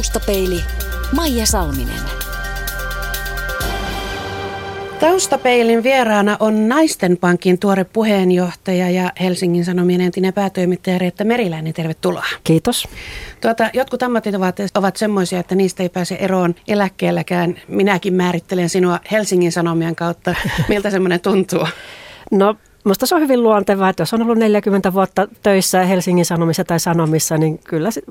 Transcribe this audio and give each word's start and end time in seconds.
Taustapeili 0.00 0.60
Maija 1.12 1.46
Salminen. 1.46 2.00
Taustapeilin 5.00 5.82
vieraana 5.82 6.36
on 6.40 6.68
Naisten 6.68 7.16
Pankin 7.16 7.58
tuore 7.58 7.84
puheenjohtaja 7.84 8.90
ja 8.90 9.12
Helsingin 9.20 9.64
Sanomien 9.64 10.00
entinen 10.00 10.32
päätoimittaja 10.32 10.98
Reetta 10.98 11.24
Meriläinen. 11.24 11.72
Tervetuloa. 11.72 12.24
Kiitos. 12.44 12.88
Tuota, 13.40 13.70
jotkut 13.72 14.02
ammatit 14.02 14.34
ovat, 14.34 14.56
ovat 14.74 14.96
semmoisia, 14.96 15.40
että 15.40 15.54
niistä 15.54 15.82
ei 15.82 15.88
pääse 15.88 16.14
eroon 16.14 16.54
eläkkeelläkään. 16.68 17.60
Minäkin 17.68 18.14
määrittelen 18.14 18.68
sinua 18.68 19.00
Helsingin 19.10 19.52
Sanomien 19.52 19.96
kautta. 19.96 20.34
Miltä 20.68 20.90
semmoinen 20.90 21.20
tuntuu? 21.20 21.66
No 22.30 22.56
Minusta 22.84 23.06
se 23.06 23.14
on 23.14 23.20
hyvin 23.20 23.42
luontevaa, 23.42 23.88
että 23.88 24.00
jos 24.00 24.14
on 24.14 24.22
ollut 24.22 24.38
40 24.38 24.92
vuotta 24.92 25.28
töissä 25.42 25.84
Helsingin 25.84 26.24
Sanomissa 26.24 26.64
tai 26.64 26.80
Sanomissa, 26.80 27.38
niin 27.38 27.58
kyllä 27.58 27.90
se 27.90 28.02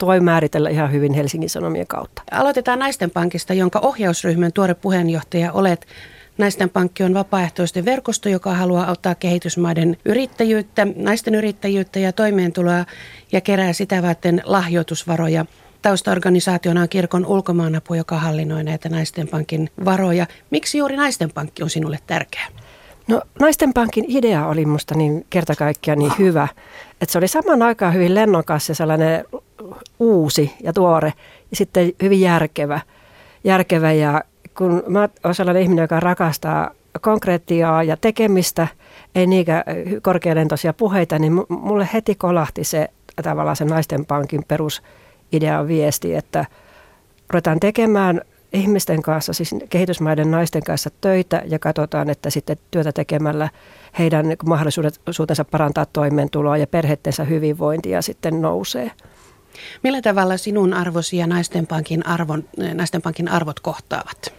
voi 0.00 0.20
määritellä 0.20 0.70
ihan 0.70 0.92
hyvin 0.92 1.14
Helsingin 1.14 1.50
Sanomien 1.50 1.86
kautta. 1.86 2.22
Aloitetaan 2.30 2.78
Naisten 2.78 3.10
Pankista, 3.10 3.54
jonka 3.54 3.78
ohjausryhmän 3.78 4.52
tuore 4.52 4.74
puheenjohtaja 4.74 5.52
olet. 5.52 5.86
Naisten 6.38 6.70
pankki 6.70 7.02
on 7.02 7.14
vapaaehtoisten 7.14 7.84
verkosto, 7.84 8.28
joka 8.28 8.54
haluaa 8.54 8.88
auttaa 8.88 9.14
kehitysmaiden 9.14 9.96
yrittäjyyttä, 10.04 10.86
naisten 10.96 11.34
yrittäjyyttä 11.34 11.98
ja 11.98 12.12
toimeentuloa 12.12 12.84
ja 13.32 13.40
kerää 13.40 13.72
sitä 13.72 14.02
varten 14.02 14.42
lahjoitusvaroja. 14.44 15.46
Taustaorganisaationa 15.82 16.82
on 16.82 16.88
kirkon 16.88 17.26
ulkomaanapu, 17.26 17.94
joka 17.94 18.18
hallinnoi 18.18 18.64
näitä 18.64 18.88
Naisten 18.88 19.28
pankin 19.28 19.70
varoja. 19.84 20.26
Miksi 20.50 20.78
juuri 20.78 20.96
Naisten 20.96 21.30
pankki 21.32 21.62
on 21.62 21.70
sinulle 21.70 21.98
tärkeä? 22.06 22.46
No 23.08 23.22
Naisten 23.40 23.72
pankin 23.72 24.04
idea 24.08 24.46
oli 24.46 24.66
musta 24.66 24.94
niin 24.94 25.26
kerta 25.30 25.54
kaikkiaan 25.54 25.98
niin 25.98 26.12
hyvä, 26.18 26.48
että 27.00 27.12
se 27.12 27.18
oli 27.18 27.28
saman 27.28 27.62
aikaan 27.62 27.94
hyvin 27.94 28.14
lennokas 28.14 28.68
ja 28.68 28.74
sellainen 28.74 29.24
uusi 29.98 30.54
ja 30.62 30.72
tuore 30.72 31.12
ja 31.50 31.56
sitten 31.56 31.92
hyvin 32.02 32.20
järkevä. 32.20 32.80
järkevä 33.44 33.92
ja 33.92 34.22
kun 34.58 34.82
mä 34.86 35.08
olen 35.24 35.34
sellainen 35.34 35.62
ihminen, 35.62 35.82
joka 35.82 36.00
rakastaa 36.00 36.70
konkreettiaa 37.00 37.82
ja 37.82 37.96
tekemistä, 37.96 38.68
ei 39.14 39.26
niinkään 39.26 39.64
korkealentoisia 40.02 40.72
puheita, 40.72 41.18
niin 41.18 41.32
mulle 41.48 41.88
heti 41.92 42.14
kolahti 42.14 42.64
se 42.64 42.88
tavallaan 43.22 43.56
se 43.56 43.64
Naisten 43.64 44.06
pankin 44.06 44.44
perusidean 44.48 45.68
viesti, 45.68 46.14
että 46.14 46.44
ruvetaan 47.30 47.60
tekemään 47.60 48.20
ihmisten 48.52 49.02
kanssa, 49.02 49.32
siis 49.32 49.54
kehitysmaiden 49.68 50.30
naisten 50.30 50.62
kanssa 50.62 50.90
töitä 51.00 51.42
ja 51.46 51.58
katsotaan, 51.58 52.10
että 52.10 52.30
sitten 52.30 52.56
työtä 52.70 52.92
tekemällä 52.92 53.48
heidän 53.98 54.26
mahdollisuutensa 54.44 55.44
parantaa 55.44 55.86
toimeentuloa 55.86 56.56
ja 56.56 56.66
perheettensä 56.66 57.24
hyvinvointia 57.24 58.02
sitten 58.02 58.42
nousee. 58.42 58.90
Millä 59.82 60.02
tavalla 60.02 60.36
sinun 60.36 60.74
arvosi 60.74 61.16
ja 61.16 61.26
Naisten 61.26 61.66
Pankin, 61.66 62.06
arvon, 62.06 62.44
Naisten 62.74 63.02
Pankin 63.02 63.28
arvot 63.28 63.60
kohtaavat? 63.60 64.34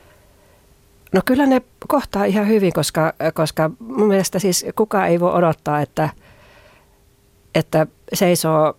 No 1.14 1.22
kyllä 1.26 1.46
ne 1.46 1.62
kohtaa 1.88 2.26
ihan 2.26 2.48
hyvin, 2.48 2.74
koska, 2.74 3.14
koska 3.34 3.72
mun 3.80 4.08
mielestä 4.08 4.40
siis 4.40 4.66
kukaan 4.76 5.08
ei 5.08 5.20
voi 5.20 5.34
odottaa, 5.34 5.82
että, 5.82 6.10
että 7.56 7.88
seisoo 8.14 8.78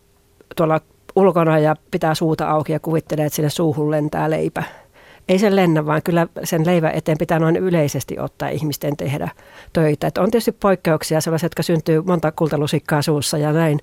tuolla 0.57 0.81
ulkona 1.17 1.59
ja 1.59 1.77
pitää 1.91 2.15
suuta 2.15 2.51
auki 2.51 2.73
ja 2.73 2.81
kuvittelee, 2.81 3.27
että 3.27 3.37
sinne 3.37 3.51
suuhun 3.51 3.91
lentää 3.91 4.31
leipä 4.31 4.63
ei 5.29 5.39
se 5.39 5.57
lennä, 5.57 5.87
vaan 5.87 6.03
kyllä 6.03 6.27
sen 6.45 6.67
leivän 6.67 6.95
eteen 6.95 7.19
pitää 7.19 7.39
noin 7.39 7.57
yleisesti 7.57 8.19
ottaa 8.19 8.49
ihmisten 8.49 8.97
tehdä 8.97 9.29
töitä. 9.73 10.07
Et 10.07 10.19
on 10.19 10.31
tietysti 10.31 10.53
poikkeuksia, 10.53 11.21
sellaisia, 11.21 11.45
jotka 11.45 11.63
syntyy 11.63 12.03
monta 12.03 12.33
kultalusikkaa 12.33 13.03
suussa 13.03 13.39
ja 13.39 13.53
näin, 13.53 13.81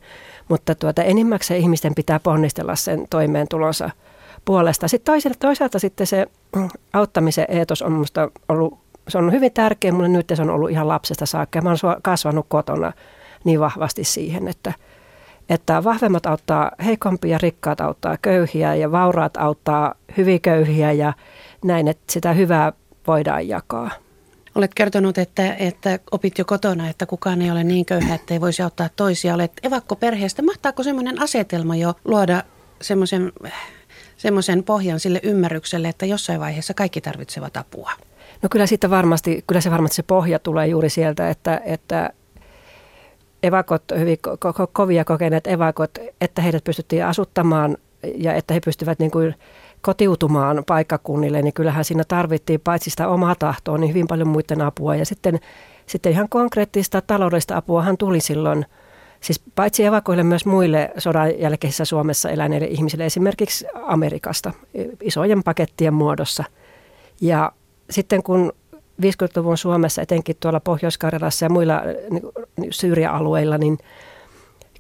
mutta 0.50 0.76
tuota, 0.76 1.04
enimmäkseen 1.04 1.60
ihmisten 1.60 1.96
pitää 1.96 2.20
ponnistella 2.20 2.76
sen 2.76 3.08
toimeentulonsa 3.10 3.90
puolesta. 4.46 4.88
Sitten 4.88 5.14
toisaalta, 5.14 5.40
toisaalta 5.40 5.80
sitten 5.80 6.08
se 6.08 6.28
auttamisen 6.94 7.46
eetos 7.50 7.82
on 7.82 7.92
minusta 7.92 8.32
ollut, 8.50 8.80
se 9.08 9.18
on 9.18 9.32
hyvin 9.32 9.54
tärkeä, 9.54 9.92
mulle 9.92 10.08
nyt 10.08 10.32
se 10.34 10.42
on 10.42 10.50
ollut 10.50 10.70
ihan 10.70 10.88
lapsesta 10.88 11.26
saakka. 11.26 11.62
Mä 11.62 11.70
olen 11.70 12.02
kasvanut 12.02 12.46
kotona 12.50 12.94
niin 13.44 13.59
vahvasti 13.59 14.03
siihen, 14.03 14.48
että– 14.48 14.74
että 15.50 15.84
vahvemmat 15.84 16.25
auttaa 16.25 16.72
heikompia, 16.86 17.38
rikkaat 17.38 17.81
auttaa 17.81 18.18
köyhiä 18.22 18.75
ja 18.75 18.92
vauraat 18.92 19.38
auttaa 19.38 19.96
hyvin 20.18 20.42
köyhiä 20.42 20.92
ja 20.92 21.14
näin, 21.64 21.88
että 21.88 22.14
sitä 22.14 22.34
hyvää 22.34 22.74
voidaan 23.08 23.48
jakaa. 23.48 23.92
Olet 24.56 24.74
kertonut, 24.74 25.18
että, 25.18 25.54
että 25.54 26.00
opit 26.12 26.38
jo 26.38 26.46
kotona, 26.46 26.90
että 26.90 27.06
kukaan 27.06 27.42
ei 27.42 27.52
ole 27.52 27.64
niin 27.64 27.86
köyhä, 27.86 28.16
että 28.16 28.34
ei 28.34 28.42
voisi 28.42 28.62
auttaa 28.62 28.90
toisia. 28.96 29.34
Olet 29.34 29.52
evakkoperheestä. 29.64 30.42
Mahtaako 30.42 30.84
semmoinen 30.84 31.22
asetelma 31.22 31.76
jo 31.76 31.94
luoda 32.06 32.44
semmoisen, 32.82 33.32
semmoisen 34.18 34.64
pohjan 34.64 35.00
sille 35.00 35.20
ymmärrykselle, 35.24 35.90
että 35.90 36.06
jossain 36.06 36.40
vaiheessa 36.40 36.74
kaikki 36.74 37.02
tarvitsevat 37.02 37.58
apua? 37.58 37.92
No 38.42 38.50
kyllä, 38.50 38.68
siitä 38.68 38.90
varmasti, 38.90 39.44
kyllä 39.48 39.62
se 39.62 39.72
varmasti 39.72 39.96
se 39.96 40.04
pohja 40.04 40.40
tulee 40.40 40.68
juuri 40.68 40.90
sieltä, 40.90 41.30
että, 41.30 41.62
että 41.66 42.10
evakot, 43.44 43.84
hyvin 44.00 44.18
ko- 44.28 44.52
ko- 44.62 44.70
kovia 44.74 45.06
kokeneet 45.06 45.48
evakot, 45.48 46.00
että 46.22 46.42
heidät 46.42 46.64
pystyttiin 46.64 47.06
asuttamaan 47.06 47.78
ja 48.16 48.34
että 48.34 48.54
he 48.54 48.60
pystyvät 48.60 49.00
niin 49.00 49.12
kuin 49.12 49.36
kotiutumaan 49.85 50.63
paikkakunnille, 50.68 51.41
niin 51.41 51.53
kyllähän 51.53 51.85
siinä 51.85 52.03
tarvittiin 52.07 52.62
paitsi 52.63 52.90
sitä 52.90 53.07
omaa 53.07 53.35
tahtoa, 53.35 53.78
niin 53.78 53.90
hyvin 53.90 54.07
paljon 54.07 54.28
muiden 54.28 54.62
apua. 54.62 54.96
Ja 54.96 55.06
sitten, 55.06 55.40
sitten 55.85 56.12
ihan 56.12 56.29
konkreettista 56.29 57.01
taloudellista 57.01 57.57
apuahan 57.57 57.97
tuli 57.97 58.19
silloin, 58.19 58.66
siis 59.22 59.41
paitsi 59.56 59.84
evakoille 59.84 60.24
myös 60.24 60.45
muille 60.45 60.91
sodan 60.97 61.40
jälkeisessä 61.40 61.85
Suomessa 61.85 62.29
eläneille 62.29 62.68
ihmisille, 62.68 63.06
esimerkiksi 63.06 63.66
Amerikasta, 63.84 64.51
isojen 65.01 65.44
pakettien 65.44 65.94
muodossa. 65.94 66.44
Ja 67.22 67.51
sitten 67.90 68.24
kun 68.24 68.53
50-luvun 69.01 69.57
Suomessa, 69.57 70.01
etenkin 70.01 70.35
tuolla 70.40 70.59
Pohjois-Karjalassa 70.59 71.45
ja 71.45 71.50
muilla 71.50 71.81
niin 72.09 72.74
syrjäalueilla, 72.74 73.57
niin 73.57 73.78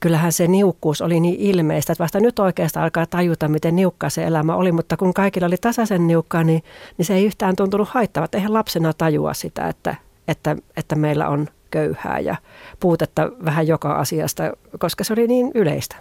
kyllähän 0.05 0.31
se 0.31 0.47
niukkuus 0.47 1.01
oli 1.01 1.19
niin 1.19 1.35
ilmeistä, 1.39 1.93
että 1.93 2.03
vasta 2.03 2.19
nyt 2.19 2.39
oikeastaan 2.39 2.83
alkaa 2.83 3.05
tajuta, 3.05 3.47
miten 3.47 3.75
niukka 3.75 4.09
se 4.09 4.23
elämä 4.23 4.55
oli, 4.55 4.71
mutta 4.71 4.97
kun 4.97 5.13
kaikilla 5.13 5.47
oli 5.47 5.57
tasaisen 5.57 6.07
niukkaa, 6.07 6.43
niin, 6.43 6.63
niin 6.97 7.05
se 7.05 7.13
ei 7.15 7.25
yhtään 7.25 7.55
tuntunut 7.55 7.89
haittavat. 7.89 8.35
Eihän 8.35 8.53
lapsena 8.53 8.93
tajua 8.93 9.33
sitä, 9.33 9.67
että, 9.67 9.95
että, 10.27 10.55
että 10.77 10.95
meillä 10.95 11.27
on 11.27 11.47
köyhää 11.71 12.19
ja 12.19 12.35
puutetta 12.79 13.31
vähän 13.45 13.67
joka 13.67 13.93
asiasta, 13.93 14.43
koska 14.79 15.03
se 15.03 15.13
oli 15.13 15.27
niin 15.27 15.51
yleistä. 15.55 15.95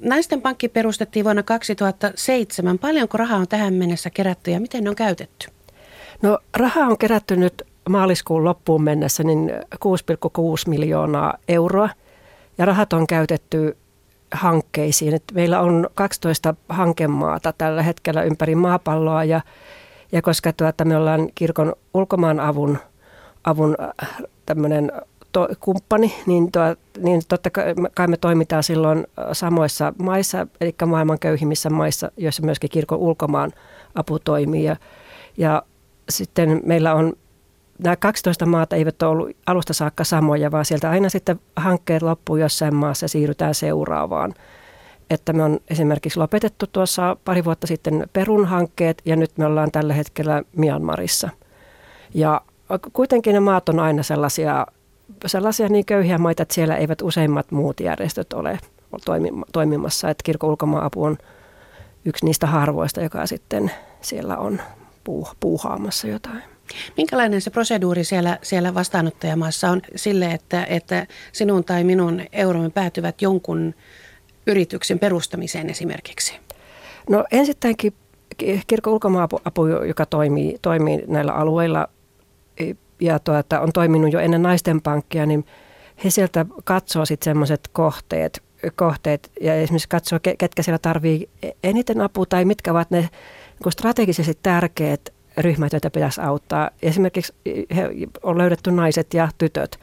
Naisten 0.00 0.42
pankki 0.42 0.68
perustettiin 0.68 1.24
vuonna 1.24 1.42
2007. 1.42 2.78
Paljonko 2.78 3.18
rahaa 3.18 3.38
on 3.38 3.48
tähän 3.48 3.74
mennessä 3.74 4.10
kerätty 4.10 4.50
ja 4.50 4.60
miten 4.60 4.84
ne 4.84 4.90
on 4.90 4.96
käytetty? 4.96 5.50
No 6.22 6.38
rahaa 6.56 6.86
on 6.86 6.98
kerätty 6.98 7.36
nyt 7.36 7.62
maaliskuun 7.88 8.44
loppuun 8.44 8.82
mennessä 8.82 9.22
niin 9.22 9.50
6,6 9.74 9.90
miljoonaa 10.66 11.34
euroa 11.48 11.88
ja 12.58 12.64
rahat 12.64 12.92
on 12.92 13.06
käytetty 13.06 13.76
hankkeisiin. 14.32 15.14
Et 15.14 15.22
meillä 15.34 15.60
on 15.60 15.88
12 15.94 16.54
hankemaata 16.68 17.52
tällä 17.58 17.82
hetkellä 17.82 18.22
ympäri 18.22 18.54
maapalloa 18.54 19.24
ja, 19.24 19.40
ja 20.12 20.22
koska 20.22 20.52
tuota, 20.52 20.84
me 20.84 20.96
ollaan 20.96 21.28
kirkon 21.34 21.72
ulkomaan 21.94 22.40
avun, 22.40 22.78
äh, 24.02 24.08
tämmöinen 24.46 24.92
to, 25.32 25.48
kumppani, 25.60 26.14
niin, 26.26 26.52
tuo, 26.52 26.62
niin 26.98 27.22
totta 27.28 27.50
kai 27.94 28.06
me 28.06 28.16
toimitaan 28.16 28.62
silloin 28.62 28.98
äh, 28.98 29.24
samoissa 29.32 29.92
maissa, 30.02 30.46
eli 30.60 30.74
maailman 30.86 31.18
köyhimmissä 31.18 31.70
maissa, 31.70 32.10
joissa 32.16 32.42
myöskin 32.42 32.70
kirkon 32.70 32.98
ulkomaan 32.98 33.52
apu 33.94 34.18
toimii. 34.18 34.64
Ja, 34.64 34.76
ja 35.36 35.62
sitten 36.10 36.60
meillä 36.64 36.94
on 36.94 37.12
nämä 37.78 37.96
12 37.96 38.46
maata 38.46 38.76
eivät 38.76 39.02
ole 39.02 39.10
ollut 39.10 39.36
alusta 39.46 39.72
saakka 39.72 40.04
samoja, 40.04 40.50
vaan 40.50 40.64
sieltä 40.64 40.90
aina 40.90 41.08
sitten 41.08 41.40
hankkeet 41.56 42.02
loppuu 42.02 42.36
jossain 42.36 42.74
maassa 42.74 43.04
ja 43.04 43.08
siirrytään 43.08 43.54
seuraavaan. 43.54 44.34
Että 45.10 45.32
me 45.32 45.42
on 45.42 45.60
esimerkiksi 45.70 46.18
lopetettu 46.18 46.66
tuossa 46.66 47.16
pari 47.24 47.44
vuotta 47.44 47.66
sitten 47.66 48.08
Perun 48.12 48.46
hankkeet 48.46 49.02
ja 49.04 49.16
nyt 49.16 49.38
me 49.38 49.46
ollaan 49.46 49.70
tällä 49.70 49.94
hetkellä 49.94 50.42
Myanmarissa. 50.56 51.30
Ja 52.14 52.40
kuitenkin 52.92 53.34
ne 53.34 53.40
maat 53.40 53.68
on 53.68 53.80
aina 53.80 54.02
sellaisia, 54.02 54.66
sellaisia 55.26 55.68
niin 55.68 55.84
köyhiä 55.84 56.18
maita, 56.18 56.42
että 56.42 56.54
siellä 56.54 56.76
eivät 56.76 57.02
useimmat 57.02 57.50
muut 57.50 57.80
järjestöt 57.80 58.32
ole 58.32 58.58
toimimassa. 59.52 60.10
Että 60.10 60.22
kirkon 60.24 60.50
ulkomaan-apu 60.50 61.04
on 61.04 61.18
yksi 62.04 62.24
niistä 62.24 62.46
harvoista, 62.46 63.00
joka 63.00 63.26
sitten 63.26 63.70
siellä 64.00 64.36
on 64.36 64.60
puuhaamassa 65.40 66.08
jotain. 66.08 66.57
Minkälainen 66.96 67.40
se 67.40 67.50
proseduuri 67.50 68.04
siellä, 68.04 68.38
siellä 68.42 68.74
vastaanottajamaassa 68.74 69.70
on 69.70 69.82
sille, 69.96 70.32
että, 70.32 70.64
että 70.64 71.06
sinun 71.32 71.64
tai 71.64 71.84
minun 71.84 72.22
euromme 72.32 72.70
päätyvät 72.70 73.22
jonkun 73.22 73.74
yrityksen 74.46 74.98
perustamiseen 74.98 75.70
esimerkiksi? 75.70 76.34
No 77.10 77.24
ensittäinkin 77.30 77.92
kirkon 78.66 78.92
ulkomaanapu, 78.92 79.66
joka 79.86 80.06
toimii, 80.06 80.58
toimii 80.62 81.04
näillä 81.06 81.32
alueilla 81.32 81.88
ja 83.00 83.18
tuota, 83.18 83.60
on 83.60 83.72
toiminut 83.72 84.12
jo 84.12 84.20
ennen 84.20 84.42
naisten 84.42 84.80
pankkia, 84.80 85.26
niin 85.26 85.46
he 86.04 86.10
sieltä 86.10 86.46
katsoo 86.64 87.06
sitten 87.06 87.24
semmoiset 87.24 87.68
kohteet, 87.72 88.42
kohteet 88.76 89.30
ja 89.40 89.54
esimerkiksi 89.54 89.88
katsoa, 89.88 90.18
ketkä 90.38 90.62
siellä 90.62 90.78
tarvii 90.78 91.28
eniten 91.64 92.00
apua 92.00 92.26
tai 92.26 92.44
mitkä 92.44 92.70
ovat 92.70 92.90
ne 92.90 93.08
strategisesti 93.70 94.38
tärkeät 94.42 95.17
ryhmät, 95.38 95.72
joita 95.72 95.90
pitäisi 95.90 96.20
auttaa. 96.20 96.70
Esimerkiksi 96.82 97.34
he 97.76 97.88
on 98.22 98.38
löydetty 98.38 98.70
naiset 98.70 99.14
ja 99.14 99.28
tytöt. 99.38 99.80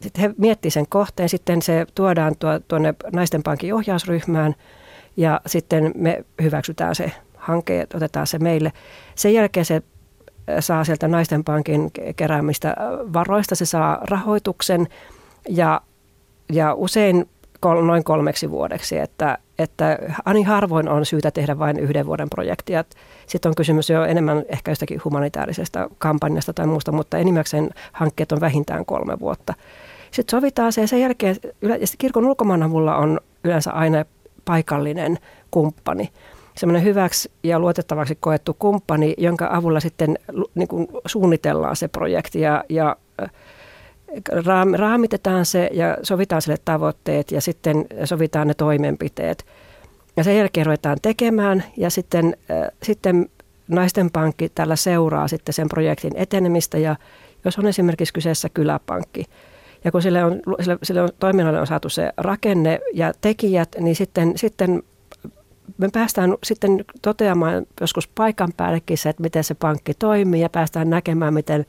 Sitten 0.00 0.22
he 0.22 0.34
miettivät 0.38 0.72
sen 0.74 0.86
kohteen, 0.88 1.28
sitten 1.28 1.62
se 1.62 1.86
tuodaan 1.94 2.34
tuo, 2.38 2.60
tuonne 2.68 2.94
naisten 3.12 3.42
pankin 3.42 3.74
ohjausryhmään 3.74 4.54
ja 5.16 5.40
sitten 5.46 5.92
me 5.94 6.24
hyväksytään 6.42 6.94
se 6.94 7.12
hanke 7.36 7.86
otetaan 7.94 8.26
se 8.26 8.38
meille. 8.38 8.72
Sen 9.14 9.34
jälkeen 9.34 9.66
se 9.66 9.82
saa 10.60 10.84
sieltä 10.84 11.08
naisten 11.08 11.44
pankin 11.44 11.90
keräämistä 12.16 12.76
varoista, 13.12 13.54
se 13.54 13.66
saa 13.66 13.98
rahoituksen 14.10 14.86
ja, 15.48 15.80
ja 16.52 16.74
usein 16.74 17.28
kol, 17.64 17.84
noin 17.84 18.04
kolmeksi 18.04 18.50
vuodeksi, 18.50 18.98
että, 18.98 19.38
että 19.58 19.98
ani 20.24 20.42
harvoin 20.42 20.88
on 20.88 21.06
syytä 21.06 21.30
tehdä 21.30 21.58
vain 21.58 21.78
yhden 21.78 22.06
vuoden 22.06 22.30
projektia. 22.30 22.84
Sitten 23.26 23.50
on 23.50 23.54
kysymys 23.54 23.90
jo 23.90 24.04
enemmän 24.04 24.44
ehkä 24.48 24.70
jostakin 24.70 25.00
humanitaarisesta 25.04 25.90
kampanjasta 25.98 26.52
tai 26.52 26.66
muusta, 26.66 26.92
mutta 26.92 27.18
enimmäkseen 27.18 27.70
hankkeet 27.92 28.32
on 28.32 28.40
vähintään 28.40 28.86
kolme 28.86 29.20
vuotta. 29.20 29.54
Sitten 30.10 30.38
sovitaan 30.38 30.72
se 30.72 30.80
ja 30.80 30.88
sen 30.88 31.00
jälkeen 31.00 31.36
kirkon 31.98 32.24
ulkomaanavulla 32.26 32.96
on 32.96 33.20
yleensä 33.44 33.70
aina 33.70 34.04
paikallinen 34.44 35.18
kumppani. 35.50 36.10
Semmoinen 36.56 36.84
hyväksi 36.84 37.30
ja 37.42 37.58
luotettavaksi 37.58 38.18
koettu 38.20 38.56
kumppani, 38.58 39.14
jonka 39.18 39.48
avulla 39.52 39.80
sitten 39.80 40.18
niin 40.54 40.68
kuin 40.68 40.88
suunnitellaan 41.06 41.76
se 41.76 41.88
projekti 41.88 42.40
ja, 42.40 42.64
ja 42.68 42.96
raamitetaan 44.76 45.46
se 45.46 45.70
ja 45.72 45.96
sovitaan 46.02 46.42
sille 46.42 46.56
tavoitteet 46.64 47.30
ja 47.30 47.40
sitten 47.40 47.86
sovitaan 48.04 48.48
ne 48.48 48.54
toimenpiteet. 48.54 49.46
Ja 50.16 50.24
sen 50.24 50.36
jälkeen 50.36 50.66
ruvetaan 50.66 50.98
tekemään 51.02 51.64
ja 51.76 51.90
sitten, 51.90 52.36
äh, 52.50 52.68
sitten 52.82 53.28
naisten 53.68 54.10
pankki 54.10 54.48
tällä 54.48 54.76
seuraa 54.76 55.28
sitten 55.28 55.52
sen 55.52 55.68
projektin 55.68 56.16
etenemistä 56.16 56.78
ja 56.78 56.96
jos 57.44 57.58
on 57.58 57.66
esimerkiksi 57.66 58.14
kyseessä 58.14 58.48
kyläpankki, 58.48 59.24
ja 59.84 59.92
kun 59.92 60.02
sille 60.02 60.24
on, 60.24 60.40
sille, 60.60 60.78
sille 60.82 61.02
on 61.02 61.08
toiminnalle 61.20 61.60
on 61.60 61.66
saatu 61.66 61.88
se 61.88 62.12
rakenne 62.16 62.80
ja 62.94 63.12
tekijät, 63.20 63.68
niin 63.80 63.96
sitten, 63.96 64.32
sitten 64.36 64.82
me 65.78 65.88
päästään 65.92 66.34
sitten 66.44 66.84
toteamaan 67.02 67.66
joskus 67.80 68.08
paikan 68.08 68.52
päällekin 68.56 68.98
se, 68.98 69.08
että 69.08 69.22
miten 69.22 69.44
se 69.44 69.54
pankki 69.54 69.94
toimii 69.94 70.40
ja 70.40 70.48
päästään 70.48 70.90
näkemään, 70.90 71.34
miten 71.34 71.66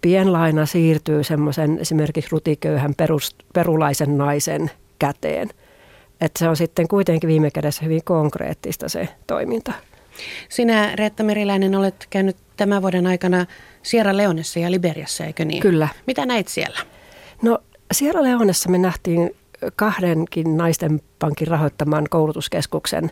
pienlaina 0.00 0.66
siirtyy 0.66 1.24
semmoisen 1.24 1.78
esimerkiksi 1.78 2.30
rutiköyhän 2.32 2.94
perus, 2.96 3.36
perulaisen 3.54 4.18
naisen 4.18 4.70
käteen. 4.98 5.48
Että 6.20 6.38
se 6.38 6.48
on 6.48 6.56
sitten 6.56 6.88
kuitenkin 6.88 7.28
viime 7.28 7.50
kädessä 7.50 7.84
hyvin 7.84 8.04
konkreettista 8.04 8.88
se 8.88 9.08
toiminta. 9.26 9.72
Sinä, 10.48 10.96
Reetta 10.96 11.22
Meriläinen, 11.22 11.74
olet 11.74 12.06
käynyt 12.10 12.36
tämän 12.56 12.82
vuoden 12.82 13.06
aikana 13.06 13.46
Sierra 13.82 14.16
Leonessa 14.16 14.58
ja 14.58 14.70
Liberiassa, 14.70 15.24
eikö 15.24 15.44
niin? 15.44 15.62
Kyllä. 15.62 15.88
Mitä 16.06 16.26
näit 16.26 16.48
siellä? 16.48 16.78
No 17.42 17.58
Sierra 17.92 18.22
Leonessa 18.22 18.68
me 18.70 18.78
nähtiin 18.78 19.30
kahdenkin 19.76 20.56
naisten 20.56 21.00
pankin 21.18 21.48
rahoittaman 21.48 22.06
koulutuskeskuksen 22.10 23.10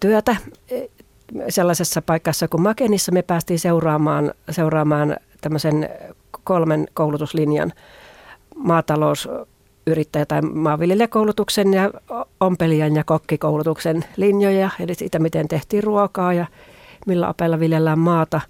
työtä. 0.00 0.36
Sellaisessa 1.48 2.02
paikassa 2.02 2.48
kuin 2.48 2.62
Makenissa 2.62 3.12
me 3.12 3.22
päästiin 3.22 3.58
seuraamaan, 3.58 4.34
seuraamaan 4.50 5.16
tämmöisen 5.40 5.88
kolmen 6.44 6.86
koulutuslinjan 6.94 7.72
maatalousyrittäjä- 8.56 10.26
tai 10.28 10.42
maanviljelijäkoulutuksen 10.42 11.74
ja 11.74 11.90
ompelijan 12.40 12.96
ja 12.96 13.04
kokkikoulutuksen 13.04 14.04
linjoja, 14.16 14.70
eli 14.80 14.94
siitä, 14.94 15.18
miten 15.18 15.48
tehtiin 15.48 15.84
ruokaa 15.84 16.32
ja 16.32 16.46
millä 17.06 17.28
apeilla 17.28 17.60
viljellään 17.60 17.98
maata, 17.98 18.40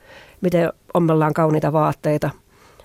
miten 0.41 0.73
ommellaan 0.95 1.35
kauniita 1.35 1.73
vaatteita. 1.73 2.31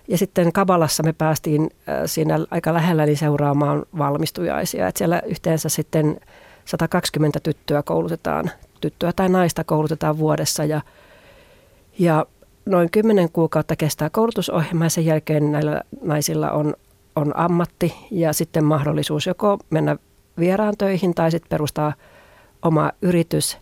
Ja 0.07 0.17
sitten 0.17 0.53
Kabalassa 0.53 1.03
me 1.03 1.13
päästiin 1.13 1.61
äh, 1.61 1.95
siinä 2.05 2.39
aika 2.51 2.73
lähellä 2.73 3.05
niin 3.05 3.17
seuraamaan 3.17 3.85
valmistujaisia. 3.97 4.87
Että 4.87 4.97
siellä 4.97 5.21
yhteensä 5.25 5.69
sitten 5.69 6.19
120 6.65 7.39
tyttöä 7.39 7.83
koulutetaan, 7.83 8.51
tyttöä 8.81 9.13
tai 9.13 9.29
naista 9.29 9.63
koulutetaan 9.63 10.17
vuodessa 10.17 10.65
ja, 10.65 10.81
ja 11.99 12.25
noin 12.65 12.91
10 12.91 13.29
kuukautta 13.33 13.75
kestää 13.75 14.09
koulutusohjelma 14.09 14.85
ja 14.85 14.89
sen 14.89 15.05
jälkeen 15.05 15.51
näillä 15.51 15.81
naisilla 16.01 16.51
on, 16.51 16.73
on 17.15 17.37
ammatti 17.37 17.95
ja 18.11 18.33
sitten 18.33 18.63
mahdollisuus 18.63 19.25
joko 19.25 19.57
mennä 19.69 19.97
vieraan 20.39 20.73
töihin 20.77 21.13
tai 21.13 21.31
sitten 21.31 21.49
perustaa 21.49 21.93
oma 22.61 22.91
yritys. 23.01 23.57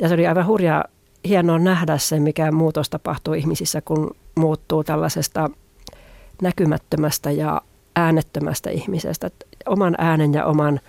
Ja 0.00 0.08
se 0.08 0.14
oli 0.14 0.26
aivan 0.26 0.46
hurjaa 0.46 0.84
hienoa 1.28 1.58
nähdä 1.58 1.98
se, 1.98 2.20
mikä 2.20 2.52
muutos 2.52 2.90
tapahtuu 2.90 3.34
ihmisissä, 3.34 3.80
kun 3.80 4.10
muuttuu 4.34 4.84
tällaisesta 4.84 5.50
näkymättömästä 6.42 7.30
ja 7.30 7.62
äänettömästä 7.96 8.70
ihmisestä, 8.70 9.30
oman 9.66 9.94
äänen 9.98 10.34
ja 10.34 10.44
oman, 10.44 10.80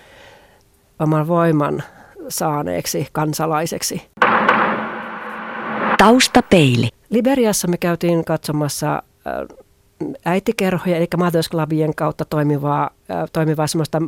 oman 0.99 1.27
voiman 1.27 1.83
saaneeksi 2.29 3.07
kansalaiseksi. 3.11 4.01
Taustapeili. 5.99 6.89
Liberiassa 7.09 7.67
me 7.67 7.77
käytiin 7.77 8.25
katsomassa 8.25 8.93
äh, 8.95 9.57
äitikerhoja, 10.25 10.97
eli 10.97 11.07
Mothers 11.17 11.49
Clubien 11.49 11.95
kautta 11.95 12.25
toimivaa, 12.25 12.89
äh, 13.11 13.29
toimivaa 13.33 13.67
semmoista 13.67 14.01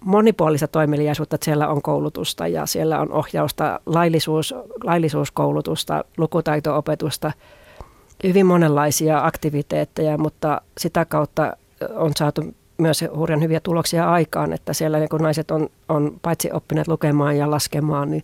monipuolista 0.00 0.68
toimeliaisuutta, 0.68 1.34
että 1.34 1.44
siellä 1.44 1.68
on 1.68 1.82
koulutusta 1.82 2.46
ja 2.46 2.66
siellä 2.66 3.00
on 3.00 3.12
ohjausta, 3.12 3.80
laillisuus, 3.86 4.54
laillisuuskoulutusta, 4.84 6.04
lukutaito-opetusta, 6.16 7.32
hyvin 8.24 8.46
monenlaisia 8.46 9.26
aktiviteetteja, 9.26 10.18
mutta 10.18 10.60
sitä 10.78 11.04
kautta 11.04 11.56
on 11.94 12.12
saatu 12.16 12.54
myös 12.78 13.04
hurjan 13.16 13.42
hyviä 13.42 13.60
tuloksia 13.60 14.10
aikaan, 14.10 14.52
että 14.52 14.72
siellä 14.72 14.98
niin 14.98 15.08
kun 15.08 15.22
naiset 15.22 15.50
on, 15.50 15.68
on 15.88 16.16
paitsi 16.22 16.50
oppineet 16.52 16.88
lukemaan 16.88 17.36
ja 17.36 17.50
laskemaan, 17.50 18.10
niin 18.10 18.22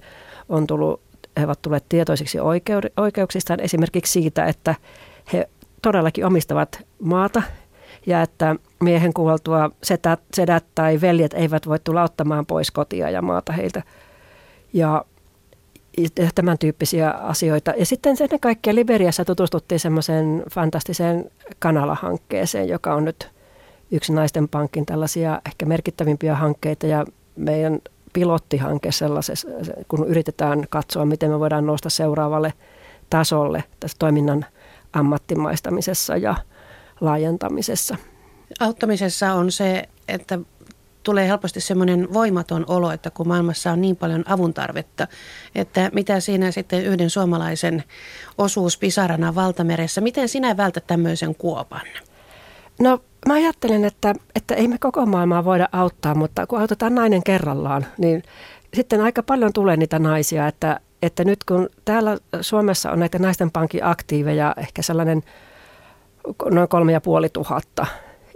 on 0.49 0.67
tullut 0.67 1.01
he 1.41 1.45
ovat 1.45 1.63
tulleet 1.63 1.85
tietoisiksi 1.89 2.39
oikeuksistaan 2.97 3.61
esimerkiksi 3.61 4.13
siitä, 4.13 4.45
että 4.45 4.75
he 5.33 5.49
todellakin 5.83 6.27
omistavat 6.27 6.83
maata 7.03 7.43
ja 8.07 8.23
että 8.23 8.57
miehen 8.81 9.13
kuoltua 9.13 9.71
sedät, 9.83 10.21
sedät 10.35 10.65
tai 10.75 11.01
veljet 11.01 11.35
eivät 11.35 11.67
voi 11.67 11.79
tulla 11.79 12.03
ottamaan 12.03 12.47
pois 12.47 12.71
kotia 12.71 13.11
ja 13.11 13.23
maata 13.23 13.53
heiltä. 13.53 13.83
Ja 14.73 15.05
tämän 16.35 16.59
tyyppisiä 16.59 17.11
asioita. 17.11 17.73
Ja 17.79 17.87
sitten 17.87 18.17
sen 18.17 18.29
kaikkea 18.41 18.75
Liberiassa 18.75 19.25
tutustuttiin 19.25 19.81
semmoiseen 19.81 20.43
fantastiseen 20.53 21.31
kanalahankkeeseen, 21.59 22.69
joka 22.69 22.95
on 22.95 23.05
nyt 23.05 23.31
yksi 23.91 24.13
naisten 24.13 24.49
pankin 24.49 24.87
tällaisia 24.87 25.41
ehkä 25.47 25.67
merkittävimpiä 25.67 26.35
hankkeita 26.35 26.87
ja 26.87 27.05
meidän 27.37 27.79
pilottihanke 28.13 28.93
sellaisessa, 28.93 29.49
kun 29.89 30.09
yritetään 30.09 30.65
katsoa, 30.71 31.05
miten 31.05 31.31
me 31.31 31.41
voidaan 31.41 31.67
nousta 31.67 31.91
seuraavalle 31.91 32.53
tasolle 33.11 33.65
tässä 33.81 33.97
toiminnan 33.99 34.47
ammattimaistamisessa 34.93 36.17
ja 36.17 36.35
laajentamisessa. 37.01 37.97
Auttamisessa 38.61 39.33
on 39.33 39.53
se, 39.53 39.89
että 40.09 40.39
tulee 41.03 41.29
helposti 41.29 41.61
semmoinen 41.61 42.13
voimaton 42.13 42.65
olo, 42.69 42.91
että 42.91 43.11
kun 43.11 43.29
maailmassa 43.29 43.73
on 43.73 43.81
niin 43.81 43.97
paljon 43.97 44.25
avun 44.27 44.55
tarvetta, 44.55 45.07
että 45.55 45.91
mitä 45.93 46.21
siinä 46.21 46.51
sitten 46.51 46.85
yhden 46.85 47.11
suomalaisen 47.11 47.85
osuus 48.39 48.79
pisarana 48.79 49.35
valtameressä, 49.35 50.01
miten 50.01 50.29
sinä 50.29 50.57
vältät 50.57 50.87
tämmöisen 50.87 51.35
kuopan? 51.35 51.87
No 52.81 52.99
mä 53.29 53.35
ajattelen, 53.35 53.85
että, 53.85 54.15
että 54.35 54.55
ei 54.55 54.69
me 54.69 54.79
koko 54.79 55.07
maailmaa 55.07 55.45
voida 55.45 55.69
auttaa, 55.73 56.15
mutta 56.15 56.47
kun 56.47 56.61
autetaan 56.61 56.95
nainen 56.95 57.23
kerrallaan, 57.23 57.87
niin 57.99 58.23
sitten 58.75 59.01
aika 59.01 59.23
paljon 59.23 59.53
tulee 59.53 59.77
niitä 59.77 59.99
naisia, 59.99 60.47
että, 60.47 60.81
että 61.03 61.25
nyt 61.25 61.45
kun 61.45 61.69
täällä 61.85 62.19
Suomessa 62.41 62.91
on 62.91 62.99
näitä 62.99 63.19
naisten 63.19 63.51
pankin 63.51 63.85
aktiiveja, 63.85 64.55
ehkä 64.57 64.83
sellainen 64.83 65.23
noin 66.51 66.69
kolme 66.69 66.93
ja 66.93 67.01
puoli 67.01 67.29
tuhatta, 67.29 67.87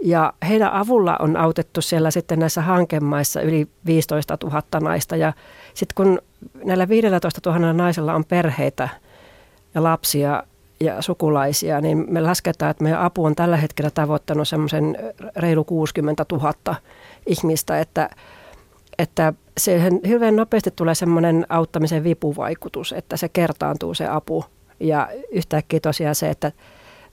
ja 0.03 0.33
heidän 0.47 0.73
avulla 0.73 1.15
on 1.19 1.37
autettu 1.37 1.81
siellä 1.81 2.11
sitten 2.11 2.39
näissä 2.39 2.61
hankemaissa 2.61 3.41
yli 3.41 3.67
15 3.85 4.37
000 4.43 4.61
naista. 4.81 5.15
Ja 5.15 5.33
sitten 5.73 5.95
kun 5.95 6.19
näillä 6.65 6.89
15 6.89 7.51
000 7.51 7.73
naisella 7.73 8.13
on 8.13 8.25
perheitä 8.25 8.89
ja 9.75 9.83
lapsia 9.83 10.43
ja 10.79 11.01
sukulaisia, 11.01 11.81
niin 11.81 12.05
me 12.07 12.21
lasketaan, 12.21 12.71
että 12.71 12.83
meidän 12.83 13.01
apu 13.01 13.25
on 13.25 13.35
tällä 13.35 13.57
hetkellä 13.57 13.91
tavoittanut 13.91 14.47
semmoisen 14.47 14.97
reilu 15.35 15.63
60 15.63 16.25
000 16.31 16.53
ihmistä, 17.25 17.79
että, 17.79 18.09
että 18.99 19.33
siihen 19.57 19.99
hirveän 20.07 20.35
nopeasti 20.35 20.71
tulee 20.75 20.95
semmoinen 20.95 21.45
auttamisen 21.49 22.03
vipuvaikutus, 22.03 22.93
että 22.93 23.17
se 23.17 23.29
kertaantuu 23.29 23.93
se 23.93 24.07
apu. 24.07 24.45
Ja 24.79 25.09
yhtäkkiä 25.31 25.79
tosiaan 25.79 26.15
se, 26.15 26.29
että 26.29 26.51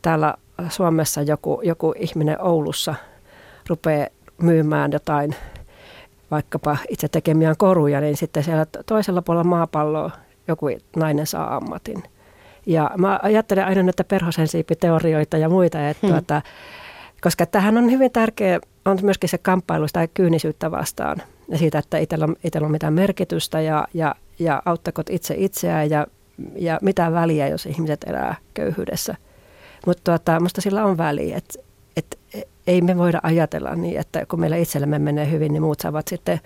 täällä 0.02 0.34
Suomessa 0.68 1.22
joku, 1.22 1.60
joku 1.62 1.94
ihminen 1.98 2.40
Oulussa 2.40 2.94
rupeaa 3.68 4.06
myymään 4.38 4.92
jotain 4.92 5.34
vaikkapa 6.30 6.76
itse 6.88 7.08
tekemiään 7.08 7.56
koruja, 7.58 8.00
niin 8.00 8.16
sitten 8.16 8.44
siellä 8.44 8.66
toisella 8.86 9.22
puolella 9.22 9.44
maapalloa 9.44 10.10
joku 10.48 10.66
nainen 10.96 11.26
saa 11.26 11.56
ammatin. 11.56 12.02
Ja 12.66 12.90
mä 12.98 13.20
ajattelen 13.22 13.64
aina 13.66 13.82
näitä 13.82 14.04
perhosensiipiteorioita 14.04 15.36
ja 15.36 15.48
muita, 15.48 15.88
että 15.88 16.06
hmm. 16.06 16.14
tuota, 16.14 16.42
koska 17.20 17.46
tähän 17.46 17.78
on 17.78 17.90
hyvin 17.90 18.12
tärkeä, 18.12 18.60
on 18.84 18.98
myöskin 19.02 19.28
se 19.28 19.38
kamppailu 19.38 19.86
sitä 19.86 20.06
kyynisyyttä 20.06 20.70
vastaan 20.70 21.22
ja 21.48 21.58
siitä, 21.58 21.78
että 21.78 21.98
itsellä 21.98 22.24
on, 22.24 22.36
itsellä 22.44 22.66
on 22.66 22.72
mitään 22.72 22.92
merkitystä 22.92 23.60
ja, 23.60 23.88
ja, 23.94 24.14
ja 24.38 24.62
auttakot 24.64 25.10
itse 25.10 25.34
itseään 25.38 25.90
ja, 25.90 26.06
ja 26.56 26.78
mitä 26.82 27.12
väliä, 27.12 27.48
jos 27.48 27.66
ihmiset 27.66 28.04
elää 28.06 28.34
köyhyydessä. 28.54 29.14
Mutta 29.86 30.02
tuota, 30.04 30.40
musta 30.40 30.60
sillä 30.60 30.84
on 30.84 30.98
väliä, 30.98 31.36
että 31.36 31.58
et, 31.96 32.18
ei 32.66 32.80
me 32.80 32.98
voida 32.98 33.20
ajatella 33.22 33.74
niin, 33.74 34.00
että 34.00 34.26
kun 34.26 34.40
meillä 34.40 34.56
itsellemme 34.56 34.98
menee 34.98 35.30
hyvin, 35.30 35.52
niin 35.52 35.62
muut 35.62 35.80
saavat 35.80 36.08
sitten 36.08 36.40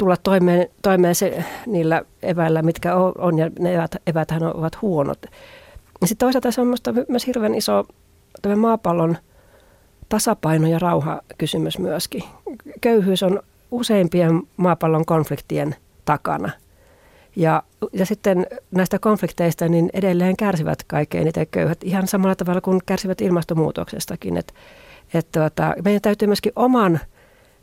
tulla 0.00 0.16
toimeen, 0.16 0.68
toimeen 0.82 1.14
se, 1.14 1.44
niillä 1.66 2.02
eväillä, 2.22 2.62
mitkä 2.62 2.94
on, 2.94 3.12
on 3.18 3.38
ja 3.38 3.50
ne 3.58 3.74
evät, 3.74 3.96
eväthän 4.06 4.42
ovat 4.56 4.82
huonot. 4.82 5.18
Ja 6.00 6.06
sitten 6.06 6.26
toisaalta 6.26 6.50
se 6.50 6.60
on 6.60 6.66
minusta 6.66 6.94
myös 7.08 7.26
hirveän 7.26 7.54
iso 7.54 7.86
tämä 8.42 8.56
maapallon 8.56 9.16
tasapaino 10.08 10.68
ja 10.68 10.78
rauha 10.78 11.20
kysymys 11.38 11.78
myöskin. 11.78 12.24
Köyhyys 12.80 13.22
on 13.22 13.42
useimpien 13.70 14.42
maapallon 14.56 15.04
konfliktien 15.04 15.74
takana. 16.04 16.50
Ja, 17.36 17.62
ja 17.92 18.06
sitten 18.06 18.46
näistä 18.70 18.98
konflikteista 18.98 19.68
niin 19.68 19.90
edelleen 19.92 20.36
kärsivät 20.36 20.84
kaikkein 20.86 21.24
niitä 21.24 21.46
köyhät 21.46 21.84
ihan 21.84 22.06
samalla 22.06 22.34
tavalla 22.34 22.60
kuin 22.60 22.80
kärsivät 22.86 23.20
ilmastonmuutoksestakin. 23.20 24.36
Et, 24.36 24.54
et 25.14 25.32
tuota, 25.32 25.74
meidän 25.84 26.02
täytyy 26.02 26.28
myöskin 26.28 26.52
oman 26.56 27.00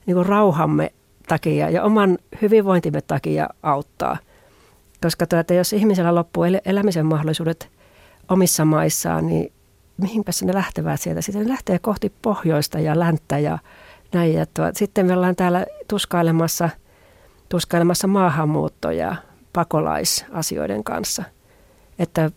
niin 0.05 0.15
kuin 0.15 0.25
rauhamme 0.25 0.91
takia 1.27 1.69
ja 1.69 1.83
oman 1.83 2.17
hyvinvointimme 2.41 3.01
takia 3.01 3.49
auttaa. 3.63 4.17
Koska 5.01 5.27
tuota, 5.27 5.53
jos 5.53 5.73
ihmisellä 5.73 6.15
loppuu 6.15 6.43
el- 6.43 6.61
elämisen 6.65 7.05
mahdollisuudet 7.05 7.69
omissa 8.29 8.65
maissaan, 8.65 9.27
niin 9.27 9.51
mihinpä 9.97 10.31
ne 10.43 10.53
lähtevät 10.53 11.01
sieltä? 11.01 11.21
Sitten 11.21 11.43
ne 11.43 11.49
lähtee 11.49 11.79
kohti 11.79 12.13
pohjoista 12.21 12.79
ja 12.79 12.99
länttä 12.99 13.39
ja 13.39 13.59
näin. 14.13 14.33
Ja 14.33 14.45
tuota, 14.45 14.79
sitten 14.79 15.05
me 15.05 15.13
ollaan 15.13 15.35
täällä 15.35 15.65
tuskailemassa, 15.87 16.69
tuskailemassa 17.49 18.07
maahanmuuttoja 18.07 19.15
pakolaisasioiden 19.53 20.83
kanssa. 20.83 21.23
Että 21.99 22.31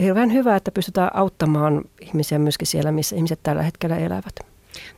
hirveän 0.00 0.32
hyvä, 0.32 0.56
että 0.56 0.70
pystytään 0.70 1.16
auttamaan 1.16 1.84
ihmisiä 2.00 2.38
myöskin 2.38 2.66
siellä, 2.66 2.92
missä 2.92 3.16
ihmiset 3.16 3.40
tällä 3.42 3.62
hetkellä 3.62 3.96
elävät. 3.96 4.47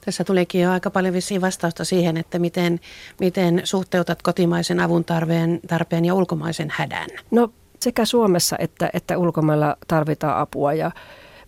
Tässä 0.05 0.25
tulikin 0.25 0.61
jo 0.61 0.71
aika 0.71 0.91
paljon 0.91 1.15
vissiin 1.15 1.41
vastausta 1.41 1.85
siihen, 1.85 2.17
että 2.17 2.39
miten, 2.39 2.81
miten 3.21 3.61
suhteutat 3.65 4.23
kotimaisen 4.23 4.81
avun 4.81 5.05
tarpeen, 5.05 5.61
tarpeen 5.69 6.05
ja 6.05 6.15
ulkomaisen 6.15 6.73
hädän. 6.77 7.09
No 7.31 7.53
sekä 7.81 8.05
Suomessa 8.05 8.57
että, 8.59 8.91
että 8.93 9.19
ulkomailla 9.19 9.77
tarvitaan 9.89 10.39
apua 10.39 10.73
ja 10.73 10.91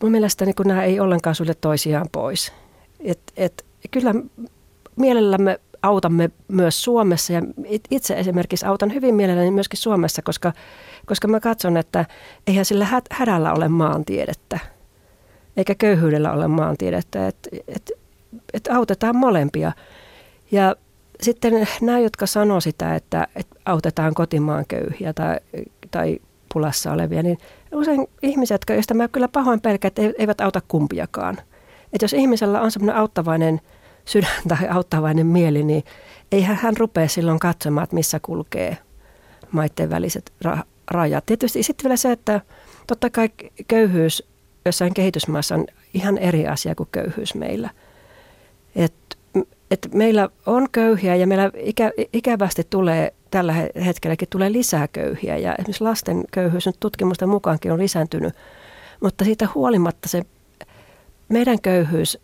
mun 0.02 0.12
mielestä 0.12 0.44
niin 0.44 0.54
nämä 0.64 0.84
ei 0.84 1.00
ollenkaan 1.00 1.36
sulle 1.36 1.54
toisiaan 1.54 2.06
pois. 2.12 2.52
Et, 3.00 3.20
et, 3.36 3.64
kyllä 3.90 4.14
mielellämme 4.96 5.60
autamme 5.82 6.30
myös 6.48 6.84
Suomessa 6.84 7.32
ja 7.32 7.42
itse 7.90 8.14
esimerkiksi 8.14 8.66
autan 8.66 8.94
hyvin 8.94 9.14
mielelläni 9.14 9.50
myöskin 9.50 9.78
Suomessa, 9.78 10.22
koska, 10.22 10.52
koska 11.06 11.28
mä 11.28 11.40
katson, 11.40 11.76
että 11.76 12.04
eihän 12.46 12.64
sillä 12.64 12.86
hädällä 13.10 13.52
ole 13.52 13.68
maantiedettä 13.68 14.58
eikä 15.56 15.74
köyhyydellä 15.74 16.32
ole 16.32 16.48
maantiedettä. 16.48 17.28
Et, 17.28 17.48
et 17.68 17.92
että 18.54 18.76
autetaan 18.76 19.16
molempia. 19.16 19.72
Ja 20.52 20.76
sitten 21.22 21.68
nämä, 21.80 21.98
jotka 21.98 22.26
sanoo 22.26 22.60
sitä, 22.60 22.94
että, 22.94 23.28
että 23.36 23.56
autetaan 23.64 24.14
kotimaan 24.14 24.64
köyhiä 24.68 25.12
tai, 25.12 25.36
tai 25.90 26.18
pulassa 26.52 26.92
olevia, 26.92 27.22
niin 27.22 27.38
usein 27.74 28.06
ihmiset, 28.22 28.60
joista 28.68 28.94
mä 28.94 29.08
kyllä 29.08 29.28
pahoin 29.28 29.60
pelkään, 29.60 29.88
että 29.88 30.02
eivät 30.18 30.40
auta 30.40 30.60
kumpiakaan. 30.68 31.38
Että 31.92 32.04
jos 32.04 32.12
ihmisellä 32.12 32.60
on 32.60 32.70
semmoinen 32.70 32.96
auttavainen 32.96 33.60
sydän 34.04 34.42
tai 34.48 34.68
auttavainen 34.68 35.26
mieli, 35.26 35.62
niin 35.62 35.84
eihän 36.32 36.56
hän 36.56 36.76
rupea 36.76 37.08
silloin 37.08 37.38
katsomaan, 37.38 37.84
että 37.84 37.96
missä 37.96 38.20
kulkee 38.20 38.78
maiden 39.52 39.90
väliset 39.90 40.32
ra- 40.46 40.64
rajat. 40.90 41.26
Tietysti 41.26 41.62
sitten 41.62 41.84
vielä 41.84 41.96
se, 41.96 42.12
että 42.12 42.40
totta 42.86 43.10
kai 43.10 43.28
köyhyys 43.68 44.22
jossain 44.64 44.94
kehitysmaassa 44.94 45.54
on 45.54 45.66
ihan 45.94 46.18
eri 46.18 46.46
asia 46.46 46.74
kuin 46.74 46.88
köyhyys 46.92 47.34
meillä– 47.34 47.70
että 48.76 49.16
et 49.70 49.88
meillä 49.94 50.28
on 50.46 50.68
köyhiä 50.72 51.16
ja 51.16 51.26
meillä 51.26 51.50
ikä, 51.56 51.92
ikävästi 52.12 52.62
tulee 52.70 53.14
tällä 53.30 53.52
hetkelläkin 53.84 54.28
tulee 54.30 54.52
lisää 54.52 54.88
köyhiä 54.88 55.36
ja 55.36 55.54
esimerkiksi 55.54 55.84
lasten 55.84 56.24
köyhyys 56.30 56.66
nyt 56.66 56.76
tutkimusten 56.80 57.28
mukaankin 57.28 57.72
on 57.72 57.78
lisääntynyt, 57.78 58.34
mutta 59.00 59.24
siitä 59.24 59.48
huolimatta 59.54 60.08
se 60.08 60.22
meidän 61.28 61.60
köyhyys 61.60 62.18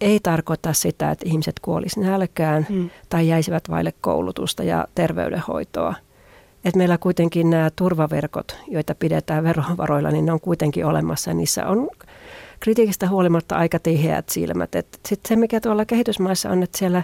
ei 0.00 0.20
tarkoita 0.22 0.72
sitä, 0.72 1.10
että 1.10 1.28
ihmiset 1.28 1.60
kuolisivat 1.62 2.08
nälkään 2.08 2.66
mm. 2.68 2.90
tai 3.08 3.28
jäisivät 3.28 3.70
vaille 3.70 3.92
koulutusta 4.00 4.62
ja 4.62 4.86
terveydenhoitoa. 4.94 5.94
Et 6.64 6.76
meillä 6.76 6.98
kuitenkin 6.98 7.50
nämä 7.50 7.70
turvaverkot, 7.76 8.56
joita 8.68 8.94
pidetään 8.94 9.44
verovaroilla, 9.44 10.10
niin 10.10 10.26
ne 10.26 10.32
on 10.32 10.40
kuitenkin 10.40 10.86
olemassa. 10.86 11.34
Niissä 11.34 11.66
on 11.66 11.88
kritiikistä 12.60 13.08
huolimatta 13.08 13.56
aika 13.56 13.78
tiheät 13.78 14.28
silmät. 14.28 14.70
Sitten 15.08 15.28
se, 15.28 15.36
mikä 15.36 15.60
tuolla 15.60 15.84
kehitysmaissa 15.84 16.50
on, 16.50 16.62
että 16.62 16.78
siellä 16.78 17.02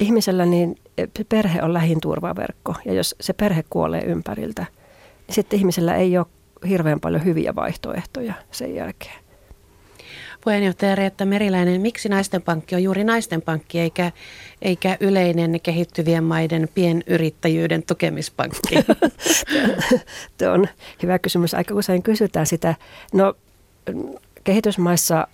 ihmisellä 0.00 0.46
niin 0.46 0.76
perhe 1.28 1.62
on 1.62 1.74
lähin 1.74 2.00
turvaverkko. 2.00 2.74
Ja 2.84 2.92
jos 2.92 3.16
se 3.20 3.32
perhe 3.32 3.64
kuolee 3.70 4.02
ympäriltä, 4.04 4.66
niin 5.26 5.34
sitten 5.34 5.58
ihmisellä 5.58 5.96
ei 5.96 6.18
ole 6.18 6.26
hirveän 6.68 7.00
paljon 7.00 7.24
hyviä 7.24 7.54
vaihtoehtoja 7.54 8.34
sen 8.50 8.74
jälkeen. 8.74 9.28
Puheenjohtaja 10.44 10.94
Reetta 10.94 11.24
Meriläinen, 11.24 11.80
miksi 11.80 12.08
naisten 12.08 12.42
pankki 12.42 12.74
on 12.74 12.82
juuri 12.82 13.04
naisten 13.04 13.42
pankki 13.42 13.80
eikä, 13.80 14.12
eikä 14.62 14.96
yleinen 15.00 15.60
kehittyvien 15.62 16.24
maiden 16.24 16.68
pienyrittäjyyden 16.74 17.82
tukemispankki? 17.82 18.74
Tuo 20.38 20.48
on 20.48 20.68
hyvä 21.02 21.18
kysymys. 21.18 21.54
Aika 21.54 21.74
usein 21.74 22.02
kysytään 22.02 22.46
sitä. 22.46 22.74
No 23.12 23.34
kehitysmaissa 24.48 25.28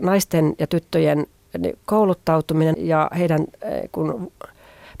naisten 0.00 0.54
ja 0.58 0.66
tyttöjen 0.66 1.26
niin 1.58 1.78
kouluttautuminen 1.86 2.74
ja 2.78 3.10
heidän, 3.18 3.40
eh, 3.62 3.88
kun 3.92 4.32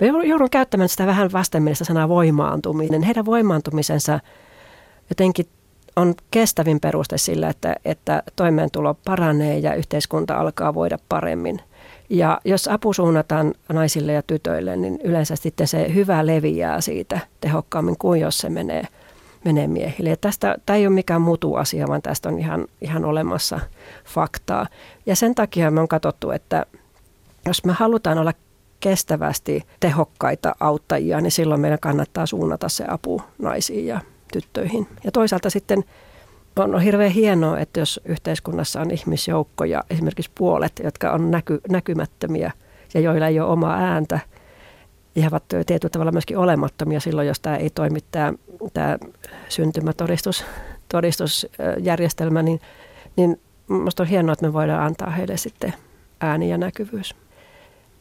me 0.00 0.06
joudun 0.06 0.50
käyttämään 0.50 0.88
sitä 0.88 1.06
vähän 1.06 1.32
vastenmielistä 1.32 1.84
sanaa 1.84 2.08
voimaantuminen, 2.08 3.02
heidän 3.02 3.26
voimaantumisensa 3.26 4.20
jotenkin 5.10 5.46
on 5.96 6.14
kestävin 6.30 6.80
peruste 6.80 7.18
sillä, 7.18 7.48
että, 7.48 7.76
että 7.84 8.22
toimeentulo 8.36 8.94
paranee 9.04 9.58
ja 9.58 9.74
yhteiskunta 9.74 10.34
alkaa 10.34 10.74
voida 10.74 10.98
paremmin. 11.08 11.60
Ja 12.10 12.40
jos 12.44 12.68
apu 12.68 12.92
suunnataan 12.92 13.54
naisille 13.72 14.12
ja 14.12 14.22
tytöille, 14.22 14.76
niin 14.76 14.98
yleensä 15.04 15.36
sitten 15.36 15.68
se 15.68 15.94
hyvä 15.94 16.26
leviää 16.26 16.80
siitä 16.80 17.20
tehokkaammin 17.40 17.98
kuin 17.98 18.20
jos 18.20 18.38
se 18.38 18.48
menee– 18.48 18.82
menee 19.48 19.66
miehille. 19.66 20.10
Ja 20.10 20.16
tästä, 20.16 20.56
tämä 20.66 20.76
ei 20.76 20.86
ole 20.86 20.94
mikään 20.94 21.22
mutu 21.22 21.54
asia, 21.54 21.88
vaan 21.88 22.02
tästä 22.02 22.28
on 22.28 22.38
ihan, 22.38 22.66
ihan 22.80 23.04
olemassa 23.04 23.60
faktaa. 24.04 24.66
Ja 25.06 25.16
sen 25.16 25.34
takia 25.34 25.70
me 25.70 25.80
on 25.80 25.88
katsottu, 25.88 26.30
että 26.30 26.66
jos 27.46 27.64
me 27.64 27.72
halutaan 27.72 28.18
olla 28.18 28.32
kestävästi 28.80 29.62
tehokkaita 29.80 30.54
auttajia, 30.60 31.20
niin 31.20 31.30
silloin 31.30 31.60
meidän 31.60 31.78
kannattaa 31.80 32.26
suunnata 32.26 32.68
se 32.68 32.84
apu 32.88 33.22
naisiin 33.38 33.86
ja 33.86 34.00
tyttöihin. 34.32 34.86
Ja 35.04 35.12
toisaalta 35.12 35.50
sitten 35.50 35.84
on 36.56 36.80
hirveän 36.80 37.12
hienoa, 37.12 37.58
että 37.58 37.80
jos 37.80 38.00
yhteiskunnassa 38.04 38.80
on 38.80 38.90
ihmisjoukkoja, 38.90 39.84
esimerkiksi 39.90 40.30
puolet, 40.34 40.72
jotka 40.84 41.12
on 41.12 41.30
näky, 41.30 41.60
näkymättömiä 41.68 42.52
ja 42.94 43.00
joilla 43.00 43.26
ei 43.26 43.40
ole 43.40 43.50
omaa 43.50 43.76
ääntä, 43.76 44.20
ja 45.22 45.28
ovat 45.28 45.44
tietyllä 45.66 45.90
tavalla 45.90 46.12
myöskin 46.12 46.38
olemattomia 46.38 47.00
silloin, 47.00 47.28
jos 47.28 47.40
tämä 47.40 47.56
ei 47.56 47.70
toimi 47.70 47.98
tämä, 48.10 48.32
tämä 48.74 48.98
syntymätodistusjärjestelmä, 49.48 52.42
niin, 52.42 52.60
niin 53.16 53.40
minusta 53.68 54.02
on 54.02 54.08
hienoa, 54.08 54.32
että 54.32 54.46
me 54.46 54.52
voidaan 54.52 54.86
antaa 54.86 55.10
heille 55.10 55.36
sitten 55.36 55.74
ääni 56.20 56.50
ja 56.50 56.58
näkyvyys. 56.58 57.14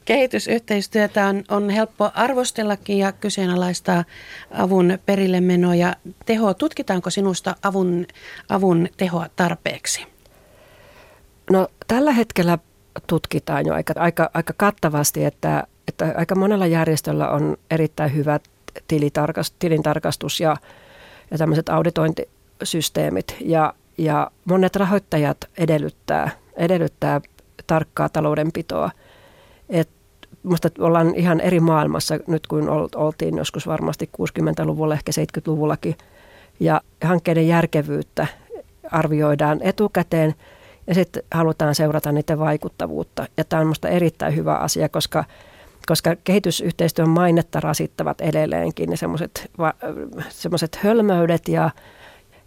Kehitysyhteistyötä 0.05 1.25
on, 1.25 1.43
on 1.50 1.69
helppo 1.69 2.12
arvostellakin 2.13 2.97
ja 2.97 3.12
kyseenalaistaa 3.12 4.03
avun 4.51 5.00
perille 5.05 5.41
menoa 5.41 5.75
ja 5.75 5.95
teho. 6.25 6.53
Tutkitaanko 6.53 7.09
sinusta 7.09 7.55
avun, 7.63 8.05
avun 8.50 8.88
tehoa 8.97 9.27
tarpeeksi? 9.36 10.05
No 11.51 11.67
tällä 11.88 12.12
hetkellä 12.12 12.57
tutkitaan 13.07 13.65
jo 13.65 13.74
aika, 13.74 13.93
aika, 13.97 14.29
aika 14.33 14.53
kattavasti, 14.57 15.25
että, 15.25 15.67
että 15.88 16.13
aika 16.17 16.36
monella 16.36 16.65
järjestöllä 16.65 17.29
on 17.29 17.58
erittäin 17.72 18.15
hyvät 18.15 18.44
tilintarkastus 19.60 20.39
ja, 20.39 20.56
ja 21.32 21.38
tämmöiset 21.38 21.70
auditointisysteemit. 21.70 23.36
Ja, 23.41 23.74
ja 23.98 24.32
monet 24.46 24.75
rahoittajat 24.75 25.38
edellyttää, 25.58 26.29
edellyttää 26.56 27.22
tarkkaa 27.67 28.10
taloudenpitoa. 28.10 28.91
Et 29.70 29.89
musta 30.44 30.70
ollaan 30.79 31.15
ihan 31.15 31.39
eri 31.39 31.60
maailmassa 31.60 32.20
nyt 32.27 32.48
kuin 32.48 32.70
oltiin 32.96 33.38
joskus 33.38 33.67
varmasti 33.67 34.10
60-luvulla, 34.22 34.94
ehkä 34.94 35.12
70-luvullakin. 35.12 35.96
Ja 36.60 36.82
hankkeiden 37.03 37.48
järkevyyttä 37.48 38.27
arvioidaan 38.91 39.60
etukäteen 39.62 40.36
ja 40.88 40.94
sitten 40.94 41.24
halutaan 41.32 41.75
seurata 41.75 42.12
niiden 42.12 42.39
vaikuttavuutta. 42.39 43.27
Ja 43.38 43.44
tämä 43.44 43.60
on 43.60 43.67
minusta 43.67 43.89
erittäin 43.89 44.36
hyvä 44.36 44.56
asia, 44.56 44.89
koska, 44.89 45.24
koska 45.88 46.15
kehitysyhteistyön 46.24 47.10
mainetta 47.10 47.60
rasittavat 47.60 48.22
edelleenkin 48.22 48.89
ne 48.89 48.96
semmoiset 50.29 50.75
hölmöydet 50.75 51.48
ja 51.48 51.70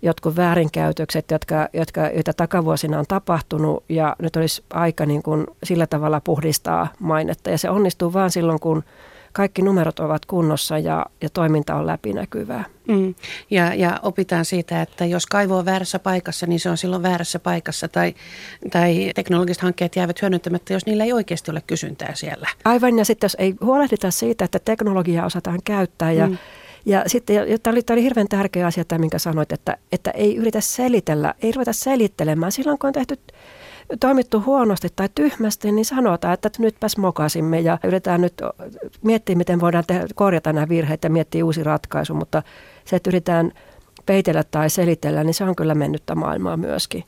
jotkut 0.02 0.37
väärinkäytökset, 0.37 1.30
jotka, 1.30 1.68
jotka, 1.73 2.00
joita 2.00 2.32
takavuosina 2.32 2.99
on 2.99 3.04
tapahtunut 3.09 3.85
ja 3.88 4.16
nyt 4.18 4.37
olisi 4.37 4.64
aika 4.70 5.06
niin 5.06 5.23
kuin 5.23 5.47
sillä 5.64 5.87
tavalla 5.87 6.20
puhdistaa 6.20 6.88
mainetta. 6.99 7.50
Ja 7.50 7.59
se 7.59 7.70
onnistuu 7.70 8.12
vain 8.12 8.30
silloin, 8.30 8.61
kun 8.61 8.85
kaikki 9.32 9.62
numerot 9.62 10.00
ovat 10.00 10.26
kunnossa 10.26 10.78
ja, 10.78 11.06
ja 11.20 11.30
toiminta 11.30 11.75
on 11.75 11.87
läpinäkyvää. 11.87 12.64
Mm. 12.88 13.14
Ja, 13.50 13.75
ja 13.75 14.00
opitaan 14.02 14.44
siitä, 14.44 14.82
että 14.82 15.04
jos 15.04 15.26
kaivo 15.26 15.58
on 15.58 15.64
väärässä 15.64 15.99
paikassa, 15.99 16.46
niin 16.46 16.60
se 16.60 16.70
on 16.70 16.76
silloin 16.76 17.02
väärässä 17.02 17.38
paikassa. 17.38 17.88
Tai, 17.88 18.14
tai 18.70 19.12
teknologiset 19.14 19.62
hankkeet 19.62 19.96
jäävät 19.96 20.22
hyödyntämättä, 20.22 20.72
jos 20.72 20.87
niillä 20.87 21.04
ei 21.04 21.12
oikeasti 21.12 21.50
ole 21.50 21.62
kysyntää 21.66 22.14
siellä. 22.14 22.49
Aivan, 22.64 22.99
ja 22.99 23.04
sitten 23.04 23.25
jos 23.25 23.37
ei 23.38 23.54
huolehdita 23.60 24.10
siitä, 24.10 24.44
että 24.44 24.58
teknologiaa 24.58 25.26
osataan 25.26 25.58
käyttää 25.64 26.12
ja 26.12 26.26
mm 26.26 26.38
ja 26.87 27.02
sitten 27.06 27.37
tämä 27.62 27.72
oli, 27.72 27.82
tämä 27.82 27.94
oli 27.94 28.02
hirveän 28.02 28.28
tärkeä 28.28 28.66
asia, 28.66 28.84
tämä, 28.84 28.99
minkä 28.99 29.18
sanoit, 29.18 29.52
että, 29.52 29.76
että 29.92 30.10
ei 30.10 30.37
yritä 30.37 30.60
selitellä, 30.60 31.34
ei 31.42 31.52
ruveta 31.52 31.72
selittelemään. 31.72 32.52
Silloin 32.52 32.78
kun 32.78 32.88
on 32.88 32.92
tehty 32.92 33.18
toimittu 34.00 34.42
huonosti 34.47 34.88
tai 34.97 35.09
tyhmästi, 35.14 35.73
niin 35.73 35.85
sanotaan, 35.85 36.35
että 36.35 36.50
nytpäs 36.59 36.97
mokasimme 36.97 37.61
ja 37.61 37.78
yritetään 37.85 38.20
nyt 38.20 38.35
miettiä, 39.02 39.37
miten 39.37 39.61
voidaan 39.61 39.85
tehdä, 39.87 40.06
korjata 40.14 40.52
nämä 40.52 40.68
virheet 40.68 41.04
ja 41.04 41.11
miettiä 41.11 41.44
uusi 41.44 41.64
ratkaisu, 41.64 42.14
mutta 42.14 42.42
se, 42.85 42.97
että 42.97 43.11
yritetään 43.11 43.52
peitellä 44.06 44.44
tai 44.50 44.70
selitellä, 44.70 45.25
niin 45.25 45.35
se 45.35 45.44
on 45.44 45.56
kyllä 45.56 45.75
mennyttä 45.75 46.14
maailmaa 46.14 46.56
myöskin. 46.56 47.04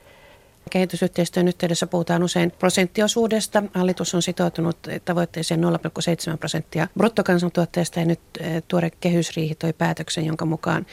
Kehitysyhteistyön 0.72 1.48
yhteydessä 1.48 1.86
puhutaan 1.86 2.22
usein 2.22 2.50
prosenttiosuudesta. 2.50 3.62
Hallitus 3.74 4.14
on 4.14 4.22
sitoutunut 4.22 4.76
tavoitteeseen 5.04 5.60
0,7 5.60 6.38
prosenttia 6.38 6.88
bruttokansantuotteesta 6.98 8.00
ja 8.00 8.06
nyt 8.06 8.20
eh, 8.40 8.62
tuore 8.68 8.90
kehysriihi 8.90 9.54
toi 9.54 9.72
päätöksen, 9.72 10.26
jonka 10.26 10.44
mukaan 10.44 10.86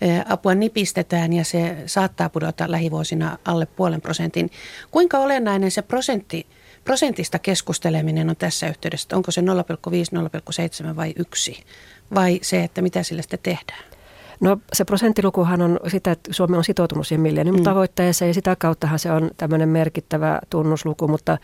eh, 0.00 0.24
apua 0.28 0.54
nipistetään 0.54 1.32
ja 1.32 1.44
se 1.44 1.76
saattaa 1.86 2.28
pudota 2.28 2.70
lähivuosina 2.70 3.38
alle 3.44 3.66
puolen 3.66 4.00
prosentin. 4.00 4.50
Kuinka 4.90 5.18
olennainen 5.18 5.70
se 5.70 5.82
prosentti, 5.82 6.46
prosentista 6.84 7.38
keskusteleminen 7.38 8.30
on 8.30 8.36
tässä 8.36 8.68
yhteydessä? 8.68 9.16
Onko 9.16 9.30
se 9.30 9.40
0,5, 9.40 9.46
0,7 10.90 10.96
vai 10.96 11.12
1? 11.16 11.64
Vai 12.14 12.38
se, 12.42 12.64
että 12.64 12.82
mitä 12.82 13.02
sillä 13.02 13.22
sitten 13.22 13.38
tehdään? 13.42 13.93
No 14.44 14.58
se 14.72 14.84
prosenttilukuhan 14.84 15.62
on 15.62 15.80
sitä, 15.88 16.12
että 16.12 16.32
Suomi 16.32 16.56
on 16.56 16.64
sitoutunut 16.64 17.06
siihen 17.06 17.22
millennium 17.22 17.62
tavoitteeseen 17.62 18.28
ja 18.28 18.34
sitä 18.34 18.56
kauttahan 18.56 18.98
se 18.98 19.12
on 19.12 19.30
tämmöinen 19.36 19.68
merkittävä 19.68 20.38
tunnusluku, 20.50 21.08
mutta, 21.08 21.38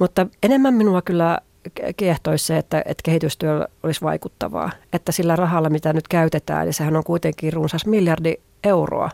mutta 0.00 0.26
enemmän 0.42 0.74
minua 0.74 1.02
kyllä 1.02 1.38
kiehtoisi 1.96 2.46
se, 2.46 2.58
että, 2.58 2.78
että 2.78 3.02
kehitystyö 3.04 3.68
olisi 3.82 4.00
vaikuttavaa. 4.00 4.70
Että 4.92 5.12
sillä 5.12 5.36
rahalla, 5.36 5.70
mitä 5.70 5.92
nyt 5.92 6.08
käytetään, 6.08 6.66
ja 6.66 6.72
sehän 6.72 6.96
on 6.96 7.04
kuitenkin 7.04 7.52
runsas 7.52 7.86
miljardi 7.86 8.34
euroa. 8.64 9.10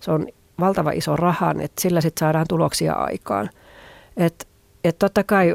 Se 0.00 0.10
on 0.10 0.26
valtava 0.60 0.90
iso 0.90 1.16
raha, 1.16 1.54
että 1.60 1.82
sillä 1.82 2.00
sitten 2.00 2.20
saadaan 2.20 2.46
tuloksia 2.48 2.92
aikaan. 2.92 3.50
Että 4.16 4.44
et 4.84 4.98
totta 4.98 5.24
kai 5.24 5.54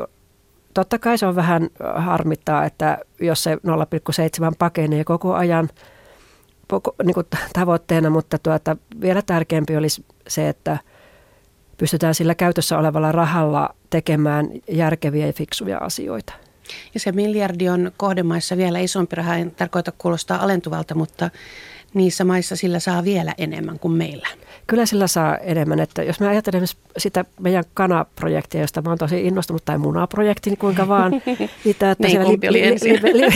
totta 0.74 1.00
kai 1.00 1.18
se 1.18 1.26
on 1.26 1.36
vähän 1.36 1.70
harmittaa, 1.96 2.66
että 2.66 2.98
jos 3.20 3.44
se 3.44 3.56
0,7 3.56 3.60
pakenee 4.60 5.04
koko 5.04 5.34
ajan– 5.34 5.70
niin 7.04 7.14
kuin 7.14 7.28
tavoitteena, 7.54 8.10
mutta 8.10 8.38
tuota, 8.38 8.78
vielä 9.02 9.22
tärkeämpi 9.22 9.78
olisi 9.78 10.06
se, 10.28 10.50
että 10.50 10.78
pystytään 11.78 12.16
sillä 12.16 12.36
käytössä 12.36 12.78
olevalla 12.78 13.12
rahalla 13.12 13.76
tekemään 13.90 14.50
järkeviä 14.70 15.28
ja 15.28 15.34
fiksuja 15.34 15.78
asioita. 15.78 16.34
Ja 16.94 17.00
se 17.00 17.12
miljardi 17.12 17.70
on 17.70 17.92
kohdemaissa 17.98 18.58
vielä 18.58 18.80
isompi 18.80 19.16
raha, 19.16 19.36
en 19.36 19.52
tarkoita 19.52 19.92
kuulostaa 19.98 20.44
alentuvalta, 20.44 20.96
mutta 20.96 21.30
niissä 21.94 22.24
maissa 22.24 22.56
sillä 22.56 22.80
saa 22.80 23.04
vielä 23.04 23.34
enemmän 23.38 23.80
kuin 23.80 23.92
meillä. 23.92 24.28
Kyllä 24.68 24.86
sillä 24.86 25.08
saa 25.08 25.38
enemmän. 25.38 25.80
Että 25.80 26.04
jos 26.04 26.20
me 26.20 26.28
ajattelemme 26.28 26.68
sitä 26.98 27.26
meidän 27.40 27.64
kanaprojektia, 27.74 28.62
josta 28.62 28.82
mä 28.82 28.90
oon 28.90 28.98
tosi 28.98 29.28
innostunut, 29.28 29.66
tai 29.66 29.78
munaprojekti, 29.78 30.50
niin 30.50 30.58
kuinka 30.58 30.88
vaan. 30.88 31.12
Niitä, 31.66 31.92
että 31.92 32.08
niin, 32.08 32.12
siellä 32.12 32.32
li, 32.32 32.38
li, 32.42 32.62
li, 32.62 33.14
li, 33.14 33.30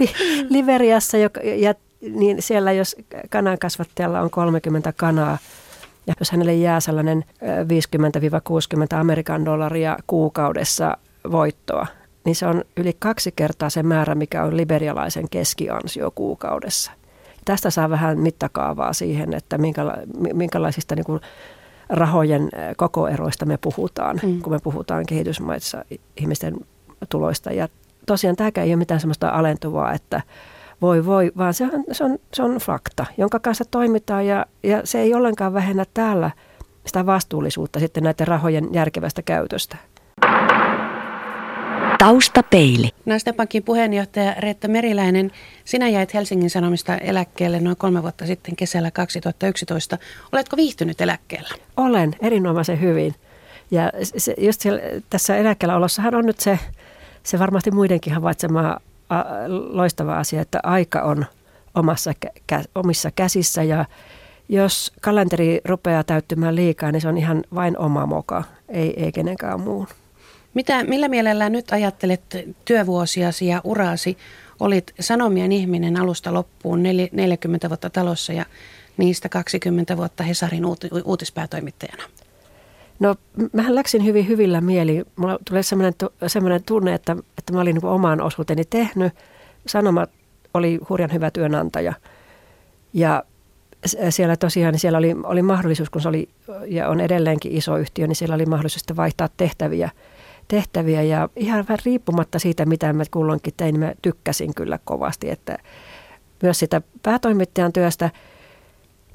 li, 0.00 0.10
Liberiassa 0.56 1.16
joka, 1.18 1.40
ja 1.40 1.74
niin 2.10 2.42
siellä 2.42 2.72
jos 2.72 2.96
kanan 3.30 3.58
kasvattajalla 3.58 4.20
on 4.20 4.30
30 4.30 4.92
kanaa, 4.92 5.38
ja 6.06 6.14
jos 6.20 6.30
hänelle 6.30 6.54
jää 6.54 6.80
sellainen 6.80 7.24
50-60 8.94 8.96
Amerikan 8.96 9.44
dollaria 9.44 9.96
kuukaudessa 10.06 10.96
voittoa, 11.30 11.86
niin 12.24 12.36
se 12.36 12.46
on 12.46 12.64
yli 12.76 12.96
kaksi 12.98 13.32
kertaa 13.36 13.70
se 13.70 13.82
määrä, 13.82 14.14
mikä 14.14 14.44
on 14.44 14.56
liberialaisen 14.56 15.28
keskiansio 15.30 16.10
kuukaudessa. 16.14 16.92
Tästä 17.44 17.70
saa 17.70 17.90
vähän 17.90 18.18
mittakaavaa 18.18 18.92
siihen, 18.92 19.34
että 19.34 19.58
minkäla- 19.58 20.32
minkälaisista 20.34 20.94
niin 20.94 21.04
kuin 21.04 21.20
rahojen 21.88 22.48
kokoeroista 22.76 23.46
me 23.46 23.58
puhutaan, 23.58 24.20
mm. 24.22 24.42
kun 24.42 24.52
me 24.52 24.58
puhutaan 24.62 25.06
kehitysmaissa 25.06 25.84
ihmisten 26.16 26.56
tuloista. 27.08 27.52
Ja 27.52 27.68
tosiaan 28.06 28.36
tämäkään 28.36 28.66
ei 28.66 28.72
ole 28.72 28.78
mitään 28.78 29.00
sellaista 29.00 29.28
alentuvaa, 29.28 29.92
että 29.92 30.22
voi 30.84 31.06
voi, 31.06 31.32
vaan 31.36 31.54
se 31.54 31.64
on, 31.64 31.84
se 31.92 32.04
on, 32.04 32.18
se 32.34 32.42
on 32.42 32.56
fakta, 32.56 33.06
jonka 33.18 33.38
kanssa 33.38 33.64
toimitaan 33.70 34.26
ja, 34.26 34.46
ja 34.62 34.80
se 34.84 35.00
ei 35.00 35.14
ollenkaan 35.14 35.54
vähennä 35.54 35.84
täällä 35.94 36.30
sitä 36.86 37.06
vastuullisuutta 37.06 37.80
sitten 37.80 38.02
näiden 38.02 38.28
rahojen 38.28 38.68
järkevästä 38.72 39.22
käytöstä. 39.22 39.76
Taustapeili. 41.98 42.90
Naisten 43.06 43.34
Pankin 43.34 43.62
puheenjohtaja 43.62 44.34
Reetta 44.38 44.68
Meriläinen, 44.68 45.32
sinä 45.64 45.88
jäit 45.88 46.14
Helsingin 46.14 46.50
Sanomista 46.50 46.96
eläkkeelle 46.96 47.60
noin 47.60 47.76
kolme 47.76 48.02
vuotta 48.02 48.26
sitten 48.26 48.56
kesällä 48.56 48.90
2011. 48.90 49.98
Oletko 50.32 50.56
viihtynyt 50.56 51.00
eläkkeellä? 51.00 51.48
Olen, 51.76 52.16
erinomaisen 52.20 52.80
hyvin. 52.80 53.14
Ja 53.70 53.92
se, 54.02 54.34
just 54.38 54.60
siellä, 54.60 54.80
tässä 55.10 55.36
eläkkeellä 55.36 55.76
olossahan 55.76 56.14
on 56.14 56.26
nyt 56.26 56.40
se, 56.40 56.58
se 57.22 57.38
varmasti 57.38 57.70
muidenkin 57.70 58.12
havaitsemaa 58.12 58.80
loistava 59.48 60.18
asia, 60.18 60.40
että 60.40 60.60
aika 60.62 61.02
on 61.02 61.26
omassa, 61.74 62.12
kä, 62.46 62.62
omissa 62.74 63.10
käsissä 63.10 63.62
ja 63.62 63.84
jos 64.48 64.92
kalenteri 65.00 65.60
rupeaa 65.64 66.04
täyttymään 66.04 66.56
liikaa, 66.56 66.92
niin 66.92 67.00
se 67.00 67.08
on 67.08 67.18
ihan 67.18 67.44
vain 67.54 67.78
oma 67.78 68.06
moka, 68.06 68.44
ei, 68.68 69.04
ei 69.04 69.12
kenenkään 69.12 69.60
muun. 69.60 69.86
Mitä, 70.54 70.84
millä 70.84 71.08
mielellä 71.08 71.48
nyt 71.48 71.72
ajattelet 71.72 72.22
työvuosiasi 72.64 73.46
ja 73.46 73.60
uraasi? 73.64 74.18
Olit 74.60 74.94
Sanomien 75.00 75.52
ihminen 75.52 76.00
alusta 76.00 76.34
loppuun 76.34 76.82
40 76.82 77.68
vuotta 77.68 77.90
talossa 77.90 78.32
ja 78.32 78.44
niistä 78.96 79.28
20 79.28 79.96
vuotta 79.96 80.22
Hesarin 80.22 80.64
uutispäätoimittajana. 81.04 82.02
No 83.00 83.14
mähän 83.52 83.74
läksin 83.74 84.04
hyvin 84.04 84.28
hyvillä 84.28 84.60
mieli. 84.60 85.04
Mulla 85.16 85.38
tuli 85.48 85.62
sellainen, 85.62 85.94
sellainen 86.26 86.62
tunne, 86.62 86.94
että, 86.94 87.16
että 87.44 87.52
mä 87.52 87.60
olin 87.60 87.74
niin 87.74 87.86
oman 87.86 88.20
osuuteni 88.20 88.64
tehnyt. 88.64 89.12
Sanoma 89.66 90.06
oli 90.54 90.80
hurjan 90.88 91.12
hyvä 91.12 91.30
työnantaja. 91.30 91.92
Ja 92.92 93.24
siellä 94.10 94.36
tosiaan 94.36 94.78
siellä 94.78 94.98
oli, 94.98 95.16
oli 95.24 95.42
mahdollisuus, 95.42 95.90
kun 95.90 96.00
se 96.02 96.08
oli 96.08 96.28
ja 96.66 96.88
on 96.88 97.00
edelleenkin 97.00 97.52
iso 97.52 97.76
yhtiö, 97.76 98.06
niin 98.06 98.16
siellä 98.16 98.34
oli 98.34 98.46
mahdollisuus 98.46 98.96
vaihtaa 98.96 99.28
tehtäviä. 99.36 99.90
tehtäviä 100.48 101.02
ja 101.02 101.28
ihan 101.36 101.64
vähän 101.68 101.78
riippumatta 101.84 102.38
siitä, 102.38 102.66
mitä 102.66 102.92
mä 102.92 103.04
kulloinkin 103.10 103.54
tein, 103.56 103.72
niin 103.72 103.80
mä 103.80 103.94
tykkäsin 104.02 104.54
kyllä 104.54 104.78
kovasti, 104.84 105.30
että 105.30 105.58
myös 106.42 106.58
sitä 106.58 106.82
päätoimittajan 107.02 107.72
työstä– 107.72 108.10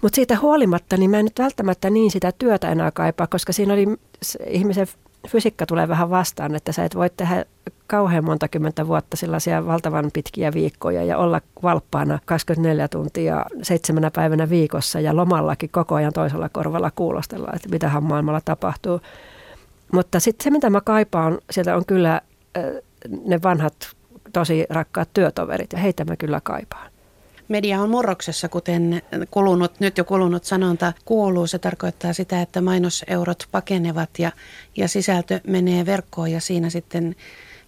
mutta 0.02 0.16
siitä 0.16 0.38
huolimatta, 0.42 0.98
niin 0.98 1.12
mä 1.12 1.20
en 1.20 1.26
nyt 1.26 1.40
välttämättä 1.40 1.90
niin 1.90 2.12
sitä 2.12 2.32
työtä 2.32 2.72
enää 2.72 2.92
kaipaa, 2.92 3.28
koska 3.28 3.54
siinä 3.54 3.74
oli 3.74 3.86
ihmisen 4.48 4.88
fysiikka 5.28 5.66
tulee 5.66 5.88
vähän 5.88 6.10
vastaan, 6.10 6.56
että 6.56 6.72
sä 6.72 6.86
et 6.86 6.96
voi 6.96 7.10
tehdä 7.10 7.46
kauhean 7.88 8.26
monta 8.26 8.48
kymmentä 8.48 8.88
vuotta 8.88 9.18
sellaisia 9.18 9.66
valtavan 9.66 10.10
pitkiä 10.14 10.54
viikkoja 10.54 11.04
ja 11.04 11.18
olla 11.18 11.42
valppaana 11.64 12.20
24 12.26 12.88
tuntia 12.88 13.46
seitsemänä 13.62 14.12
päivänä 14.12 14.50
viikossa 14.50 15.00
ja 15.00 15.16
lomallakin 15.16 15.70
koko 15.70 15.96
ajan 15.96 16.14
toisella 16.14 16.50
korvalla 16.50 16.92
kuulostella, 16.92 17.52
että 17.56 17.70
mitähän 17.70 18.04
maailmalla 18.04 18.42
tapahtuu. 18.46 19.02
Mutta 19.94 20.20
sitten 20.20 20.44
se, 20.44 20.50
mitä 20.50 20.70
mä 20.70 20.82
kaipaan, 20.82 21.38
sieltä 21.52 21.76
on 21.76 21.86
kyllä 21.86 22.22
ne 23.26 23.40
vanhat 23.44 23.74
tosi 24.34 24.66
rakkaat 24.70 25.10
työtoverit 25.14 25.74
ja 25.74 25.80
heitä 25.80 26.06
mä 26.06 26.18
kyllä 26.18 26.42
kaipaan. 26.44 26.89
Media 27.50 27.82
on 27.82 27.90
murroksessa, 27.90 28.50
kuten 28.50 29.02
kulunut, 29.32 29.80
nyt 29.80 29.98
jo 29.98 30.04
kulunut 30.04 30.44
sanonta 30.44 30.94
kuuluu. 31.06 31.48
Se 31.48 31.60
tarkoittaa 31.60 32.14
sitä, 32.14 32.42
että 32.42 32.62
mainoseurot 32.62 33.48
pakenevat 33.52 34.10
ja, 34.20 34.32
ja 34.78 34.88
sisältö 34.88 35.40
menee 35.48 35.86
verkkoon 35.86 36.32
ja 36.32 36.42
siinä 36.42 36.70
sitten 36.70 37.16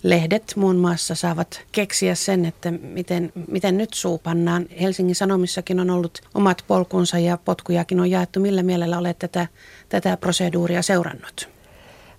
lehdet 0.04 0.54
muun 0.56 0.76
muassa 0.76 1.16
saavat 1.16 1.62
keksiä 1.72 2.16
sen, 2.16 2.46
että 2.46 2.72
miten, 2.72 3.32
miten 3.48 3.78
nyt 3.78 3.94
suupannaan. 3.94 4.66
Helsingin 4.82 5.16
Sanomissakin 5.16 5.80
on 5.80 5.90
ollut 5.90 6.22
omat 6.34 6.64
polkunsa 6.68 7.20
ja 7.20 7.38
potkujakin 7.38 8.00
on 8.00 8.12
jaettu. 8.12 8.40
Millä 8.40 8.64
mielellä 8.64 8.98
olet 8.98 9.20
tätä, 9.20 9.48
tätä 9.90 10.18
proseduuria 10.18 10.82
seurannut? 10.82 11.50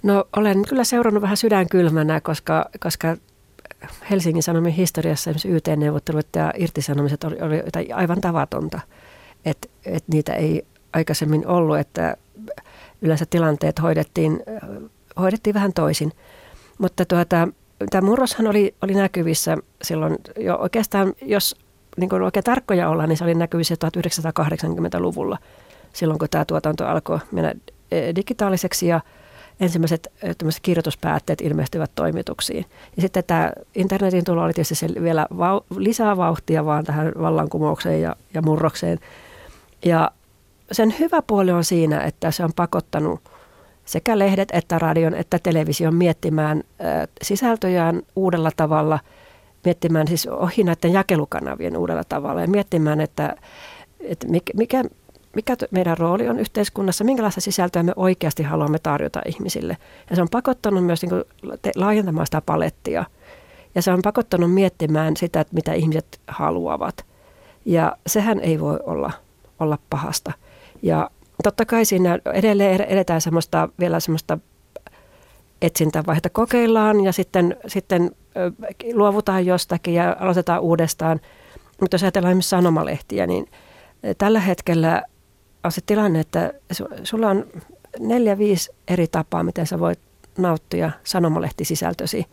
No 0.03 0.25
olen 0.37 0.63
kyllä 0.69 0.85
seurannut 0.85 1.23
vähän 1.23 1.37
sydänkylmänä, 1.37 2.21
koska, 2.21 2.71
koska 2.81 3.17
Helsingin 4.11 4.43
Sanomien 4.43 4.75
historiassa 4.75 5.31
YT-neuvottelut 5.49 6.27
ja 6.37 6.53
irtisanomiset 6.59 7.25
oli, 7.25 7.37
oli 7.41 7.93
aivan 7.93 8.21
tavatonta, 8.21 8.81
että 9.45 9.69
et 9.85 10.05
niitä 10.09 10.35
ei 10.35 10.67
aikaisemmin 10.93 11.47
ollut, 11.47 11.79
että 11.79 12.17
yleensä 13.03 13.27
tilanteet 13.31 13.83
hoidettiin, 13.83 14.43
hoidettiin 15.21 15.55
vähän 15.55 15.73
toisin. 15.73 16.13
Mutta 16.79 17.05
tuota, 17.05 17.49
tämä 17.91 18.07
murroshan 18.07 18.47
oli, 18.47 18.75
oli 18.83 18.95
näkyvissä 18.95 19.57
silloin 19.83 20.17
jo 20.39 20.57
oikeastaan, 20.57 21.13
jos 21.23 21.57
niin 21.97 22.09
kuin 22.09 22.23
oikein 22.23 22.45
tarkkoja 22.45 22.89
ollaan, 22.89 23.09
niin 23.09 23.17
se 23.17 23.25
oli 23.25 23.35
näkyvissä 23.35 23.75
1980-luvulla, 23.75 25.39
silloin 25.93 26.19
kun 26.19 26.29
tämä 26.31 26.45
tuotanto 26.45 26.87
alkoi 26.87 27.19
mennä 27.33 27.55
e, 27.91 28.15
digitaaliseksi 28.15 28.87
ja 28.87 29.01
ensimmäiset 29.63 30.13
kirjoituspäätteet 30.63 31.41
ilmestyvät 31.41 31.91
toimituksiin. 31.95 32.67
Ja 32.97 33.03
sitten 33.03 33.25
tämä 33.27 33.53
internetin 33.75 34.25
tulo 34.25 34.43
oli 34.43 34.53
tietysti 34.53 34.87
vielä 35.03 35.27
vau, 35.39 35.61
lisää 35.77 36.17
vauhtia 36.17 36.65
vaan 36.65 36.85
tähän 36.85 37.13
vallankumoukseen 37.21 38.03
ja, 38.03 38.17
ja 38.35 38.43
murrokseen. 38.43 38.99
Ja 39.85 40.11
sen 40.73 40.95
hyvä 40.99 41.23
puoli 41.23 41.51
on 41.51 41.65
siinä, 41.65 42.01
että 42.01 42.31
se 42.31 42.45
on 42.45 42.53
pakottanut 42.57 43.21
sekä 43.85 44.19
lehdet 44.19 44.49
että 44.53 44.79
radion 44.79 45.15
että 45.15 45.39
television 45.43 45.95
miettimään 45.95 46.63
sisältöjään 47.23 48.03
uudella 48.17 48.51
tavalla, 48.57 48.99
miettimään 49.65 50.09
siis 50.09 50.27
ohi 50.27 50.65
näiden 50.65 50.93
jakelukanavien 50.93 51.77
uudella 51.77 52.05
tavalla 52.05 52.41
ja 52.41 52.49
miettimään, 52.49 53.01
että, 53.01 53.37
että 54.01 54.29
mikä, 54.29 54.53
mikä 54.57 54.85
meidän 55.71 55.99
rooli 55.99 56.29
on 56.29 56.39
yhteiskunnassa, 56.39 57.05
minkälaista 57.05 57.41
sisältöä 57.41 57.83
me 57.83 57.93
oikeasti 57.97 58.43
haluamme 58.43 58.79
tarjota 58.79 59.21
ihmisille. 59.27 59.77
Ja 60.11 60.17
se 60.17 60.23
on 60.23 60.29
pakottanut 60.31 60.85
myös 60.85 61.03
niin 61.03 61.11
kuin, 61.11 61.25
laajentamaan 61.77 62.27
sitä 62.27 62.43
palettia. 62.47 63.05
Ja 63.75 63.83
se 63.83 63.93
on 63.93 64.03
pakottanut 64.03 64.55
miettimään 64.55 65.17
sitä, 65.17 65.41
että 65.41 65.55
mitä 65.55 65.73
ihmiset 65.73 66.21
haluavat. 66.29 67.05
Ja 67.65 67.97
sehän 68.07 68.41
ei 68.41 68.61
voi 68.61 68.79
olla, 68.87 69.11
olla 69.61 69.79
pahasta. 69.91 70.33
Ja 70.83 71.11
totta 71.43 71.67
kai 71.67 71.85
siinä 71.85 72.19
edelleen 72.35 72.81
edetään 72.81 73.21
semmoista, 73.21 73.69
vielä 73.79 74.01
semmoista 74.01 74.39
etsintävaihetta 75.63 76.31
kokeillaan 76.31 77.05
ja 77.05 77.13
sitten, 77.13 77.57
sitten 77.67 78.11
luovutaan 78.95 79.47
jostakin 79.47 79.95
ja 79.95 80.17
aloitetaan 80.21 80.61
uudestaan. 80.61 81.21
Mutta 81.81 81.95
jos 81.95 82.03
ajatellaan 82.03 82.31
esimerkiksi 82.31 82.49
sanomalehtiä, 82.49 83.27
niin 83.27 83.47
tällä 84.19 84.41
hetkellä 84.41 85.03
on 85.65 85.73
se 85.73 85.81
tilanne, 85.87 86.21
että 86.21 86.53
sulla 87.03 87.29
on 87.29 87.47
neljä, 87.99 88.39
viisi 88.39 88.71
eri 88.89 89.07
tapaa, 89.07 89.43
miten 89.43 89.67
sä 89.67 89.79
voit 89.79 89.99
nauttia 90.39 90.91
sanomalehtisisältösi 91.05 92.27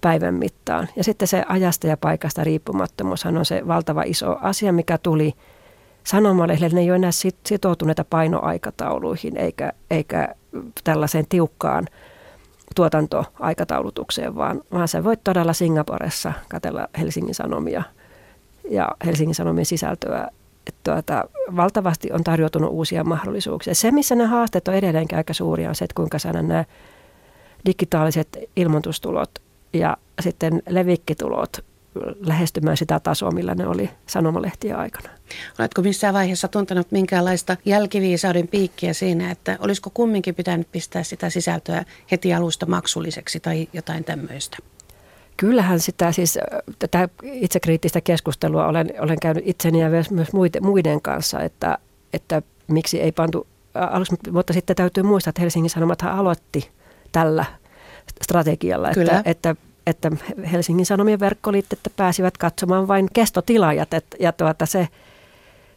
päivän 0.00 0.34
mittaan. 0.34 0.88
Ja 0.96 1.04
sitten 1.04 1.28
se 1.28 1.44
ajasta 1.48 1.86
ja 1.86 1.96
paikasta 1.96 2.44
riippumattomuushan 2.44 3.38
on 3.38 3.44
se 3.44 3.66
valtava 3.66 4.02
iso 4.02 4.36
asia, 4.40 4.72
mikä 4.72 4.98
tuli 4.98 5.34
sanomalehdelle. 6.04 6.74
Ne 6.74 6.80
ei 6.80 6.90
ole 6.90 6.96
enää 6.96 7.10
sitoutuneita 7.46 8.04
painoaikatauluihin 8.04 9.36
eikä, 9.36 9.72
eikä 9.90 10.34
tällaiseen 10.84 11.26
tiukkaan 11.28 11.86
tuotantoaikataulutukseen, 12.74 14.36
vaan, 14.36 14.62
vaan 14.72 14.88
sä 14.88 15.04
voit 15.04 15.20
todella 15.24 15.52
Singaporessa 15.52 16.32
katella 16.48 16.88
Helsingin 16.98 17.34
Sanomia 17.34 17.82
ja 18.70 18.88
Helsingin 19.06 19.34
Sanomien 19.34 19.66
sisältöä 19.66 20.28
tuota, 20.84 21.24
valtavasti 21.56 22.12
on 22.12 22.24
tarjoutunut 22.24 22.70
uusia 22.70 23.04
mahdollisuuksia. 23.04 23.74
Se, 23.74 23.90
missä 23.90 24.14
ne 24.14 24.24
haasteet 24.24 24.68
on 24.68 24.74
edelleenkin 24.74 25.18
aika 25.18 25.32
suuria, 25.32 25.68
on 25.68 25.74
se, 25.74 25.84
että 25.84 25.94
kuinka 25.94 26.18
saada 26.18 26.42
nämä 26.42 26.64
digitaaliset 27.66 28.38
ilmoitustulot 28.56 29.30
ja 29.72 29.96
sitten 30.20 30.62
levikkitulot 30.68 31.64
lähestymään 32.26 32.76
sitä 32.76 33.00
tasoa, 33.00 33.30
millä 33.30 33.54
ne 33.54 33.66
oli 33.66 33.90
sanomalehtiä 34.06 34.76
aikana. 34.76 35.08
Oletko 35.58 35.82
missään 35.82 36.14
vaiheessa 36.14 36.48
tuntenut 36.48 36.92
minkäänlaista 36.92 37.56
jälkiviisauden 37.64 38.48
piikkiä 38.48 38.92
siinä, 38.92 39.30
että 39.30 39.58
olisiko 39.60 39.90
kumminkin 39.94 40.34
pitänyt 40.34 40.68
pistää 40.72 41.02
sitä 41.02 41.30
sisältöä 41.30 41.84
heti 42.10 42.34
alusta 42.34 42.66
maksulliseksi 42.66 43.40
tai 43.40 43.68
jotain 43.72 44.04
tämmöistä? 44.04 44.56
Kyllähän 45.36 45.80
sitä 45.80 46.12
siis, 46.12 46.38
tätä 46.78 47.08
itsekriittistä 47.22 48.00
keskustelua 48.00 48.66
olen, 48.66 48.90
olen 48.98 49.20
käynyt 49.20 49.42
itseni 49.46 49.80
ja 49.80 49.88
myös 50.10 50.32
muiden, 50.32 50.64
muiden 50.64 51.00
kanssa, 51.00 51.40
että, 51.40 51.78
että 52.12 52.42
miksi 52.66 53.00
ei 53.00 53.12
pantu 53.12 53.46
aluksi, 53.74 54.16
mutta 54.30 54.52
sitten 54.52 54.76
täytyy 54.76 55.02
muistaa, 55.02 55.28
että 55.28 55.42
Helsingin 55.42 55.70
Sanomathan 55.70 56.18
aloitti 56.18 56.70
tällä 57.12 57.44
strategialla, 58.22 58.90
että, 58.90 59.22
että, 59.24 59.56
että 59.86 60.10
Helsingin 60.52 60.86
Sanomien 60.86 61.20
verkkoliitteet 61.20 61.92
pääsivät 61.96 62.38
katsomaan 62.38 62.88
vain 62.88 63.08
kestotilaajat, 63.12 63.94
että, 63.94 64.16
ja 64.20 64.32
tuota 64.32 64.66
se, 64.66 64.88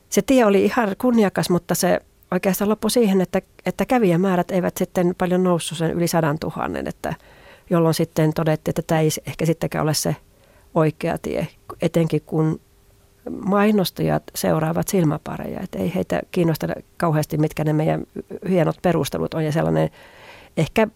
se 0.10 0.22
tie 0.22 0.46
oli 0.46 0.65
ihan 0.65 0.96
kunniakas, 0.98 1.50
mutta 1.50 1.76
se 1.76 2.00
oikeastaan 2.32 2.70
loppui 2.70 2.91
siihen, 2.91 3.22
että, 3.22 3.41
että 3.65 3.86
kävijämäärät 3.86 4.52
eivät 4.52 4.78
sitten 4.78 5.15
paljon 5.17 5.43
noussut 5.43 5.78
sen 5.78 5.91
yli 5.91 6.08
sadan 6.08 6.39
tuhannen, 6.39 6.88
että– 6.88 7.13
jolloin 7.70 7.94
sitten 7.94 8.34
todettiin, 8.34 8.72
että 8.72 8.82
tämä 8.82 9.02
ei 9.02 9.10
ehkä 9.28 9.46
sittenkään 9.46 9.84
ole 9.84 9.94
se 9.94 10.16
oikea 10.76 11.18
tie, 11.18 11.48
etenkin 11.82 12.22
kun 12.26 12.60
mainostajat 13.30 14.24
seuraavat 14.36 14.88
silmäpareja, 14.88 15.60
että 15.60 15.80
ei 15.80 15.96
heitä 15.96 16.22
kiinnosta 16.32 16.68
kauheasti, 16.98 17.38
mitkä 17.38 17.64
ne 17.64 17.74
meidän 17.74 18.04
hienot 18.50 18.78
perustelut 18.82 19.34
on. 19.34 19.46
Ja 19.46 19.52
sellainen 19.52 19.90
ehkä, 20.58 20.88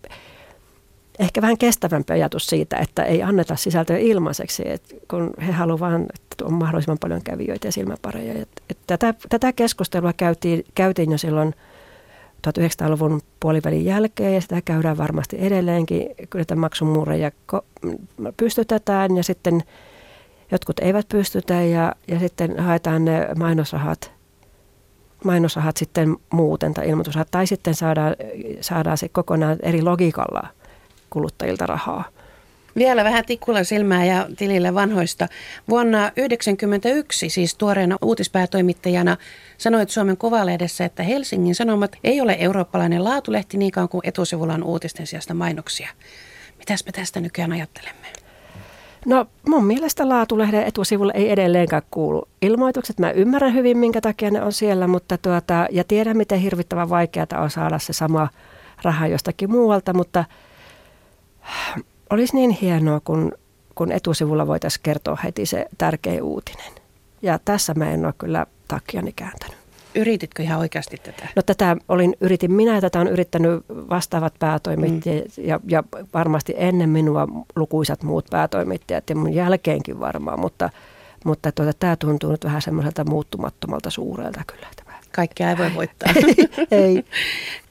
ehkä 1.19 1.41
vähän 1.41 1.57
kestävämpi 1.57 2.13
ajatus 2.13 2.47
siitä, 2.47 2.77
että 2.77 3.03
ei 3.03 3.23
anneta 3.23 3.55
sisältöä 3.55 3.97
ilmaiseksi, 3.97 4.63
että 4.65 4.95
kun 5.07 5.33
he 5.47 5.51
haluavat 5.51 6.01
että 6.01 6.45
on 6.45 6.53
mahdollisimman 6.53 6.99
paljon 6.99 7.21
kävijöitä 7.23 7.67
ja 7.67 7.71
silmäpareja. 7.71 8.33
Että, 8.33 8.63
että 8.69 8.97
tätä, 8.97 9.13
tätä 9.29 9.53
keskustelua 9.53 10.13
käytiin, 10.13 10.63
käytiin 10.75 11.11
jo 11.11 11.17
silloin– 11.17 11.55
1900-luvun 12.47 13.21
puolivälin 13.39 13.85
jälkeen 13.85 14.33
ja 14.33 14.41
sitä 14.41 14.61
käydään 14.61 14.97
varmasti 14.97 15.37
edelleenkin. 15.39 16.09
Kyllä 16.29 16.45
tämä 16.45 16.59
maksumuureja 16.59 17.31
pystytetään 18.37 19.17
ja 19.17 19.23
sitten 19.23 19.63
jotkut 20.51 20.79
eivät 20.79 21.09
pystytä 21.09 21.53
ja, 21.53 21.95
ja 22.07 22.19
sitten 22.19 22.59
haetaan 22.59 23.05
ne 23.05 23.27
mainosrahat, 23.37 24.11
mainosrahat 25.23 25.77
sitten 25.77 26.17
muuten 26.33 26.73
tai 26.73 26.89
ilmoitusrahat 26.89 27.31
tai 27.31 27.47
sitten 27.47 27.75
saadaan, 27.75 28.15
saadaan 28.61 28.97
se 28.97 29.09
kokonaan 29.09 29.57
eri 29.63 29.81
logiikalla 29.81 30.47
kuluttajilta 31.09 31.65
rahaa. 31.65 32.03
Vielä 32.75 33.03
vähän 33.03 33.25
tikkulla 33.25 33.63
silmää 33.63 34.05
ja 34.05 34.27
tilille 34.37 34.73
vanhoista. 34.73 35.27
Vuonna 35.69 35.97
1991, 35.97 37.29
siis 37.29 37.55
tuoreena 37.55 37.97
uutispäätoimittajana, 38.01 39.17
sanoit 39.57 39.89
Suomen 39.89 40.17
Kuvalehdessä, 40.17 40.85
että 40.85 41.03
Helsingin 41.03 41.55
Sanomat 41.55 41.95
ei 42.03 42.21
ole 42.21 42.35
eurooppalainen 42.39 43.03
laatulehti 43.03 43.57
niin 43.57 43.71
kauan 43.71 43.89
kuin 43.89 44.07
etusivulla 44.07 44.53
on 44.53 44.63
uutisten 44.63 45.07
sijasta 45.07 45.33
mainoksia. 45.33 45.89
Mitäs 46.57 46.85
me 46.85 46.91
tästä 46.91 47.19
nykyään 47.19 47.51
ajattelemme? 47.51 48.07
No 49.05 49.25
mun 49.47 49.65
mielestä 49.65 50.09
laatulehden 50.09 50.63
etusivulle 50.63 51.13
ei 51.15 51.31
edelleenkään 51.31 51.81
kuulu 51.91 52.27
ilmoitukset. 52.41 52.99
Mä 52.99 53.11
ymmärrän 53.11 53.53
hyvin, 53.53 53.77
minkä 53.77 54.01
takia 54.01 54.31
ne 54.31 54.41
on 54.41 54.53
siellä, 54.53 54.87
mutta 54.87 55.17
tuota, 55.17 55.67
ja 55.71 55.83
tiedän, 55.83 56.17
miten 56.17 56.39
hirvittävän 56.39 56.89
vaikeaa 56.89 57.27
on 57.37 57.49
saada 57.49 57.79
se 57.79 57.93
sama 57.93 58.29
raha 58.83 59.07
jostakin 59.07 59.51
muualta, 59.51 59.93
mutta 59.93 60.25
olisi 62.11 62.35
niin 62.35 62.49
hienoa, 62.49 62.99
kun, 63.03 63.31
kun 63.75 63.91
etusivulla 63.91 64.47
voitaisiin 64.47 64.83
kertoa 64.83 65.17
heti 65.23 65.45
se 65.45 65.65
tärkeä 65.77 66.23
uutinen. 66.23 66.71
Ja 67.21 67.39
tässä 67.45 67.73
mä 67.73 67.91
en 67.91 68.05
ole 68.05 68.13
kyllä 68.17 68.45
takiani 68.67 69.11
kääntänyt. 69.11 69.57
Yrititkö 69.95 70.43
ihan 70.43 70.59
oikeasti 70.59 70.97
tätä? 70.97 71.27
No 71.35 71.41
tätä 71.41 71.77
olin, 71.89 72.15
yritin 72.21 72.51
minä 72.51 72.75
ja 72.75 72.81
tätä 72.81 72.99
on 72.99 73.07
yrittänyt 73.07 73.65
vastaavat 73.69 74.33
päätoimittajat 74.39 75.37
mm. 75.37 75.43
ja, 75.43 75.59
ja 75.67 75.83
varmasti 76.13 76.53
ennen 76.57 76.89
minua 76.89 77.27
lukuisat 77.55 78.03
muut 78.03 78.25
päätoimittajat 78.29 79.09
ja 79.09 79.15
mun 79.15 79.33
jälkeenkin 79.33 79.99
varmaan, 79.99 80.39
mutta, 80.39 80.69
mutta 81.25 81.51
tuota, 81.51 81.73
tämä 81.73 81.95
tuntuu 81.95 82.31
nyt 82.31 82.45
vähän 82.45 82.61
semmoiselta 82.61 83.03
muuttumattomalta 83.03 83.89
suurelta 83.89 84.41
kyllä. 84.47 84.67
Kaikkea 85.11 85.49
ei 85.49 85.57
voi 85.57 85.73
voittaa. 85.79 86.13
ei. 86.71 87.03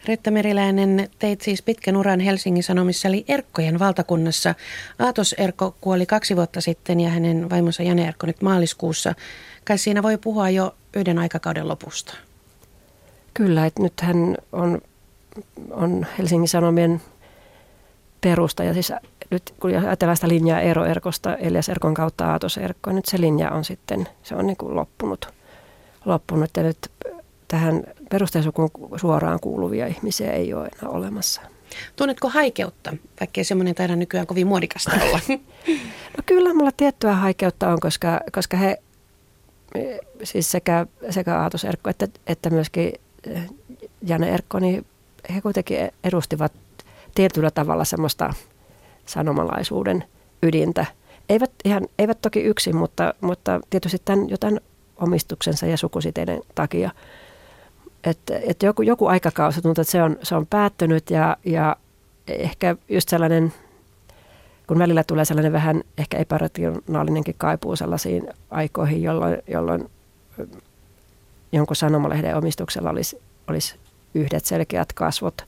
Retta 0.05 0.31
Meriläinen, 0.31 1.09
teit 1.19 1.41
siis 1.41 1.63
pitkän 1.63 1.97
uran 1.97 2.21
Helsingin 2.21 2.63
Sanomissa, 2.63 3.09
eli 3.09 3.25
Erkkojen 3.29 3.79
valtakunnassa. 3.79 4.55
Aatos 4.99 5.35
Erkko 5.39 5.75
kuoli 5.81 6.07
kaksi 6.07 6.37
vuotta 6.37 6.61
sitten 6.61 7.01
ja 7.01 7.11
hänen 7.11 7.51
vaimonsa 7.51 7.83
Jane 7.83 8.09
Erkko 8.09 8.27
nyt 8.27 8.43
maaliskuussa. 8.43 9.15
Kai 9.65 9.79
siinä 9.79 10.03
voi 10.03 10.19
puhua 10.19 10.51
jo 10.51 10.75
yhden 10.97 11.19
aikakauden 11.19 11.69
lopusta. 11.69 12.15
Kyllä, 13.35 13.67
että 13.67 13.83
nyt 13.83 14.01
hän 14.03 14.37
on, 14.53 14.81
on 15.71 16.07
Helsingin 16.19 16.49
Sanomien 16.49 17.03
perustaja. 18.21 18.75
Siis 18.75 18.93
nyt 19.31 19.55
kun 19.61 19.71
ajatellaan 19.71 20.17
sitä 20.17 20.29
linjaa 20.29 20.61
Eero 20.61 20.85
Erkosta, 20.85 21.37
Elias 21.37 21.69
Erkon 21.69 21.95
kautta 21.95 22.27
Aatos 22.31 22.59
Erkko, 22.59 22.93
nyt 22.93 23.07
se 23.07 23.21
linja 23.21 23.51
on 23.51 23.65
sitten, 23.65 24.09
se 24.23 24.35
on 24.35 24.47
niin 24.47 24.57
kuin 24.57 24.77
loppunut. 24.77 25.29
loppunut 26.05 26.51
ja 26.57 26.63
nyt 26.63 26.79
tähän 27.51 27.83
perusteisukuun 28.11 28.71
suoraan 28.97 29.41
kuuluvia 29.41 29.87
ihmisiä 29.87 30.33
ei 30.33 30.55
ole 30.55 30.69
enää 30.79 30.91
olemassa. 30.91 31.41
Tunnetko 31.97 32.29
haikeutta, 32.29 32.97
vaikkei 33.21 33.45
semmoinen 33.45 33.75
taida 33.75 33.97
nykyään 33.97 34.27
kovin 34.27 34.47
muodikasta 34.47 34.91
olla? 35.03 35.21
no 36.17 36.23
kyllä 36.27 36.55
mulla 36.55 36.71
tiettyä 36.77 37.15
haikeutta 37.15 37.69
on, 37.69 37.81
koska, 37.81 38.21
koska 38.33 38.57
he, 38.57 38.83
siis 40.23 40.51
sekä, 40.51 40.87
sekä 41.11 41.39
Aatos 41.39 41.65
Erkko 41.65 41.91
että, 41.91 42.09
että 42.27 42.51
myöskin 42.51 42.93
eh, 43.27 43.43
Janne 44.07 44.31
Erkko, 44.31 44.59
niin 44.59 44.87
he 45.35 45.41
kuitenkin 45.41 45.79
edustivat 46.05 46.53
tietyllä 47.15 47.51
tavalla 47.51 47.85
semmoista 47.85 48.35
sanomalaisuuden 49.07 50.05
ydintä. 50.43 50.87
Eivät, 51.29 51.51
ihan, 51.65 51.87
eivät 51.99 52.21
toki 52.23 52.41
yksin, 52.41 52.77
mutta, 52.77 53.15
mutta 53.21 53.61
tietysti 53.71 53.99
tämän 54.05 54.31
jotain 54.31 54.61
omistuksensa 54.97 55.67
ja 55.67 55.77
sukusiteiden 55.77 56.41
takia. 56.55 56.91
Että 58.05 58.41
et 58.47 58.63
joku, 58.63 58.83
joku 58.83 59.07
aikakausi 59.07 59.63
tuntuu, 59.63 59.83
että 59.83 59.93
se 59.93 60.03
on, 60.03 60.17
se 60.23 60.35
on 60.35 60.47
päättynyt 60.47 61.11
ja, 61.11 61.37
ja 61.45 61.77
ehkä 62.29 62.77
just 62.89 63.09
sellainen, 63.09 63.53
kun 64.67 64.79
välillä 64.79 65.05
tulee 65.05 65.25
sellainen 65.25 65.53
vähän 65.53 65.83
ehkä 65.99 66.19
epärationaalinenkin 66.19 67.35
kaipuu 67.39 67.77
sellaisiin 67.77 68.29
aikoihin, 68.51 69.03
jolloin, 69.03 69.39
jolloin 69.49 69.91
jonkun 71.53 71.77
sanomalehden 71.77 72.37
omistuksella 72.37 72.91
olisi, 72.91 73.21
olisi 73.49 73.77
yhdet 74.15 74.45
selkeät 74.45 74.93
kasvot 74.93 75.45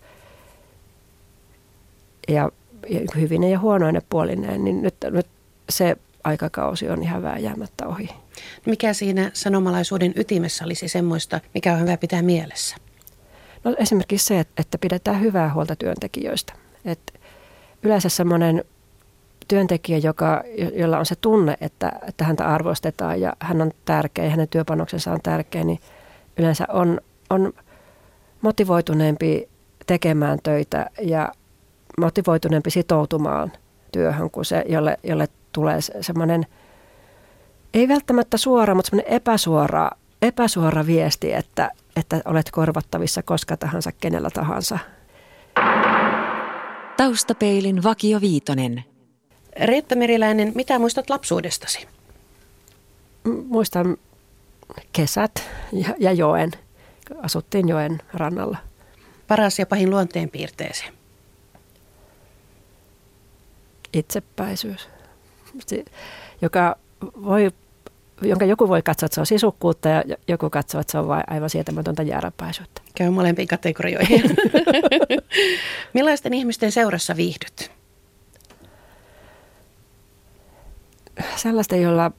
ja, 2.29 2.51
ja 2.89 3.01
hyvinen 3.17 3.51
ja 3.51 3.59
huonoinen 3.59 4.03
puolineen, 4.09 4.65
niin 4.65 4.83
nyt, 4.83 4.95
nyt 5.11 5.27
se 5.71 5.97
aikakausi 6.25 6.89
on 6.89 7.03
ihan 7.03 7.23
vääjäämättä 7.23 7.87
ohi. 7.87 8.09
Mikä 8.67 8.93
siinä 8.93 9.31
sanomalaisuuden 9.35 10.13
ytimessä 10.17 10.65
olisi 10.65 10.89
semmoista, 10.89 11.41
mikä 11.55 11.73
on 11.73 11.81
hyvä 11.81 11.97
pitää 11.97 12.23
mielessä? 12.23 12.77
No 13.65 13.75
esimerkiksi 13.79 14.27
se, 14.27 14.41
että 14.41 14.79
pidetään 14.81 15.21
hyvää 15.21 15.55
huolta 15.55 15.77
työntekijöistä. 15.77 16.53
Et 16.85 17.21
yleensä 17.83 18.09
semmoinen 18.09 18.65
työntekijä, 19.49 19.99
joka, 19.99 20.43
jolla 20.75 20.99
on 20.99 21.07
se 21.07 21.15
tunne, 21.17 21.57
että, 21.61 21.93
että 22.09 22.25
häntä 22.25 22.47
arvostetaan 22.47 23.21
ja 23.21 23.33
hän 23.41 23.63
on 23.63 23.71
tärkeä 23.85 24.25
ja 24.25 24.31
hänen 24.31 24.49
työpanoksensa 24.49 25.13
on 25.13 25.21
tärkeä, 25.23 25.65
niin 25.65 25.81
yleensä 26.37 26.65
on, 26.69 27.01
on 27.31 27.53
motivoituneempi 28.43 29.49
tekemään 29.87 30.39
töitä 30.43 30.91
ja 31.01 31.33
motivoituneempi 32.01 32.71
sitoutumaan 32.71 33.53
työhön 33.93 34.31
kuin 34.31 34.45
se, 34.45 34.65
jolle, 34.69 34.99
jolle 35.03 35.29
tulee 35.53 35.79
semmoinen, 36.01 36.47
ei 37.75 37.89
välttämättä 37.89 38.37
suora, 38.37 38.75
mutta 38.75 38.91
semmoinen 38.91 39.15
epäsuora, 39.15 39.91
epäsuora 40.23 40.87
viesti, 40.87 41.33
että, 41.33 41.71
että 41.97 42.23
olet 42.25 42.51
korvattavissa 42.51 43.23
koska 43.23 43.57
tahansa, 43.57 43.93
kenellä 43.93 44.31
tahansa. 44.31 44.79
Taustapeilin 46.97 47.83
Vakio 47.83 48.21
Viitonen. 48.21 48.85
Reetta 49.65 49.97
Meriläinen, 49.97 50.53
mitä 50.55 50.79
muistat 50.79 51.11
lapsuudestasi? 51.11 51.89
Muistan 53.49 53.97
kesät 54.93 55.51
ja, 55.73 55.95
ja 55.99 56.13
joen. 56.13 56.51
Asuttiin 57.23 57.69
joen 57.69 58.03
rannalla. 58.15 58.59
Paras 59.29 59.59
ja 59.59 59.67
pahin 59.67 59.91
luonteenpiirteesi? 59.91 60.85
Itsepäisyys 63.93 64.89
joka 66.43 66.77
voi, 67.25 67.51
jonka 68.23 68.45
joku 68.45 68.69
voi 68.69 68.83
katsoa, 68.83 69.07
että 69.07 69.15
se 69.15 69.21
on 69.21 69.27
sisukkuutta 69.27 69.89
ja 69.89 70.05
joku 70.29 70.51
katsoo, 70.51 70.81
että 70.81 70.91
se 70.91 70.99
on 70.99 71.09
vain 71.09 71.25
aivan 71.27 71.51
sietämätöntä 71.51 72.03
jääräpäisyyttä. 72.03 72.83
Käy 72.95 73.11
molempiin 73.11 73.49
kategorioihin. 73.49 74.23
Millaisten 75.95 76.35
ihmisten 76.35 76.73
seurassa 76.73 77.17
viihdyt? 77.17 77.71
Sellaista, 81.37 81.77
jolla, 81.77 82.11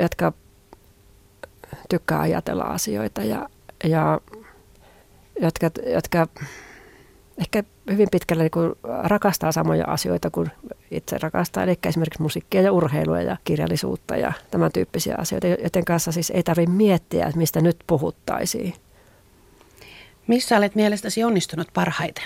jotka 0.00 0.32
tykkää 1.88 2.20
ajatella 2.20 2.64
asioita 2.64 3.22
ja, 3.22 3.48
ja 3.84 4.20
jotka, 5.40 5.70
jotka 5.86 6.26
ehkä 7.38 7.64
hyvin 7.90 8.08
pitkälle 8.10 8.42
niin 8.42 8.76
rakastaa 9.02 9.52
samoja 9.52 9.84
asioita 9.86 10.30
kuin 10.30 10.50
itse 10.90 11.18
rakastaa, 11.18 11.62
eli 11.62 11.78
esimerkiksi 11.86 12.22
musiikkia 12.22 12.62
ja 12.62 12.72
urheilua 12.72 13.20
ja 13.20 13.36
kirjallisuutta 13.44 14.16
ja 14.16 14.32
tämän 14.50 14.72
tyyppisiä 14.72 15.14
asioita, 15.18 15.46
joten 15.46 15.84
kanssa 15.84 16.12
siis 16.12 16.30
ei 16.30 16.42
tarvitse 16.42 16.72
miettiä, 16.72 17.26
että 17.26 17.38
mistä 17.38 17.60
nyt 17.60 17.76
puhuttaisiin. 17.86 18.74
Missä 20.26 20.56
olet 20.56 20.74
mielestäsi 20.74 21.24
onnistunut 21.24 21.68
parhaiten? 21.74 22.24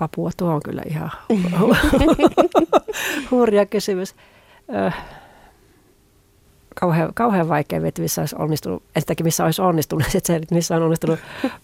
Apua, 0.00 0.30
tuo 0.36 0.54
on 0.54 0.60
kyllä 0.64 0.82
ihan 0.86 1.10
hurja 3.30 3.66
kysymys 3.66 4.14
kauhean, 6.74 7.14
kauhean 7.14 7.48
vaikea 7.48 7.80
miettiä, 7.80 8.02
missä 8.02 8.22
olisi 8.22 8.36
onnistunut, 8.38 8.82
ensinnäkin 8.96 9.26
missä 9.26 9.44
olisi 9.44 9.62
onnistunut, 9.62 10.06
se, 10.22 10.40
missä 10.50 10.76
on 10.76 10.82
onnistunut 10.82 11.18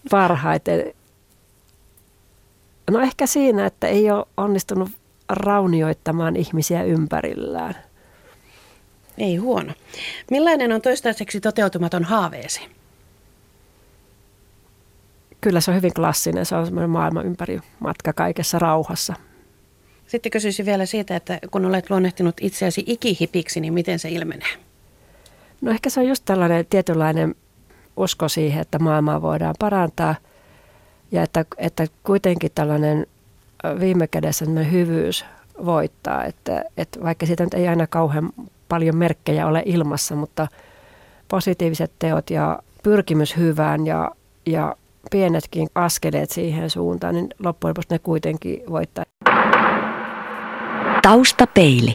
parhaiten. 0.09 0.93
No 2.91 2.99
ehkä 2.99 3.25
siinä, 3.25 3.65
että 3.65 3.87
ei 3.87 4.11
ole 4.11 4.25
onnistunut 4.37 4.89
raunioittamaan 5.29 6.35
ihmisiä 6.35 6.83
ympärillään. 6.83 7.75
Ei 9.17 9.35
huono. 9.35 9.73
Millainen 10.31 10.71
on 10.71 10.81
toistaiseksi 10.81 11.39
toteutumaton 11.39 12.03
haaveesi? 12.03 12.61
Kyllä 15.41 15.61
se 15.61 15.71
on 15.71 15.77
hyvin 15.77 15.93
klassinen. 15.93 16.45
Se 16.45 16.55
on 16.55 16.65
semmoinen 16.65 16.89
maailman 16.89 17.25
ympäri 17.25 17.59
matka 17.79 18.13
kaikessa 18.13 18.59
rauhassa. 18.59 19.13
Sitten 20.07 20.31
kysyisin 20.31 20.65
vielä 20.65 20.85
siitä, 20.85 21.15
että 21.15 21.39
kun 21.51 21.65
olet 21.65 21.89
luonnehtinut 21.89 22.35
itseäsi 22.41 22.83
ikihipiksi, 22.85 23.59
niin 23.59 23.73
miten 23.73 23.99
se 23.99 24.09
ilmenee? 24.09 24.66
No 25.61 25.71
ehkä 25.71 25.89
se 25.89 25.99
on 25.99 26.07
just 26.07 26.25
tällainen 26.25 26.65
tietynlainen 26.69 27.35
usko 27.97 28.29
siihen, 28.29 28.61
että 28.61 28.79
maailmaa 28.79 29.21
voidaan 29.21 29.55
parantaa 29.59 30.15
ja 31.11 31.23
että, 31.23 31.45
että 31.57 31.87
kuitenkin 32.03 32.51
tällainen 32.55 33.07
viime 33.79 34.07
kädessä 34.07 34.45
hyvyys 34.71 35.25
voittaa, 35.65 36.25
että, 36.25 36.63
että 36.77 37.03
vaikka 37.03 37.25
siitä 37.25 37.43
nyt 37.43 37.53
ei 37.53 37.67
aina 37.67 37.87
kauhean 37.87 38.29
paljon 38.69 38.95
merkkejä 38.95 39.47
ole 39.47 39.63
ilmassa, 39.65 40.15
mutta 40.15 40.47
positiiviset 41.27 41.91
teot 41.99 42.29
ja 42.29 42.59
pyrkimys 42.83 43.37
hyvään 43.37 43.85
ja, 43.85 44.11
ja 44.45 44.75
pienetkin 45.11 45.67
askeleet 45.75 46.29
siihen 46.29 46.69
suuntaan, 46.69 47.15
niin 47.15 47.29
loppujen 47.39 47.69
lopuksi 47.69 47.87
ne 47.91 47.99
kuitenkin 47.99 48.63
voittaa. 48.69 49.05
Taustapeili. 51.01 51.93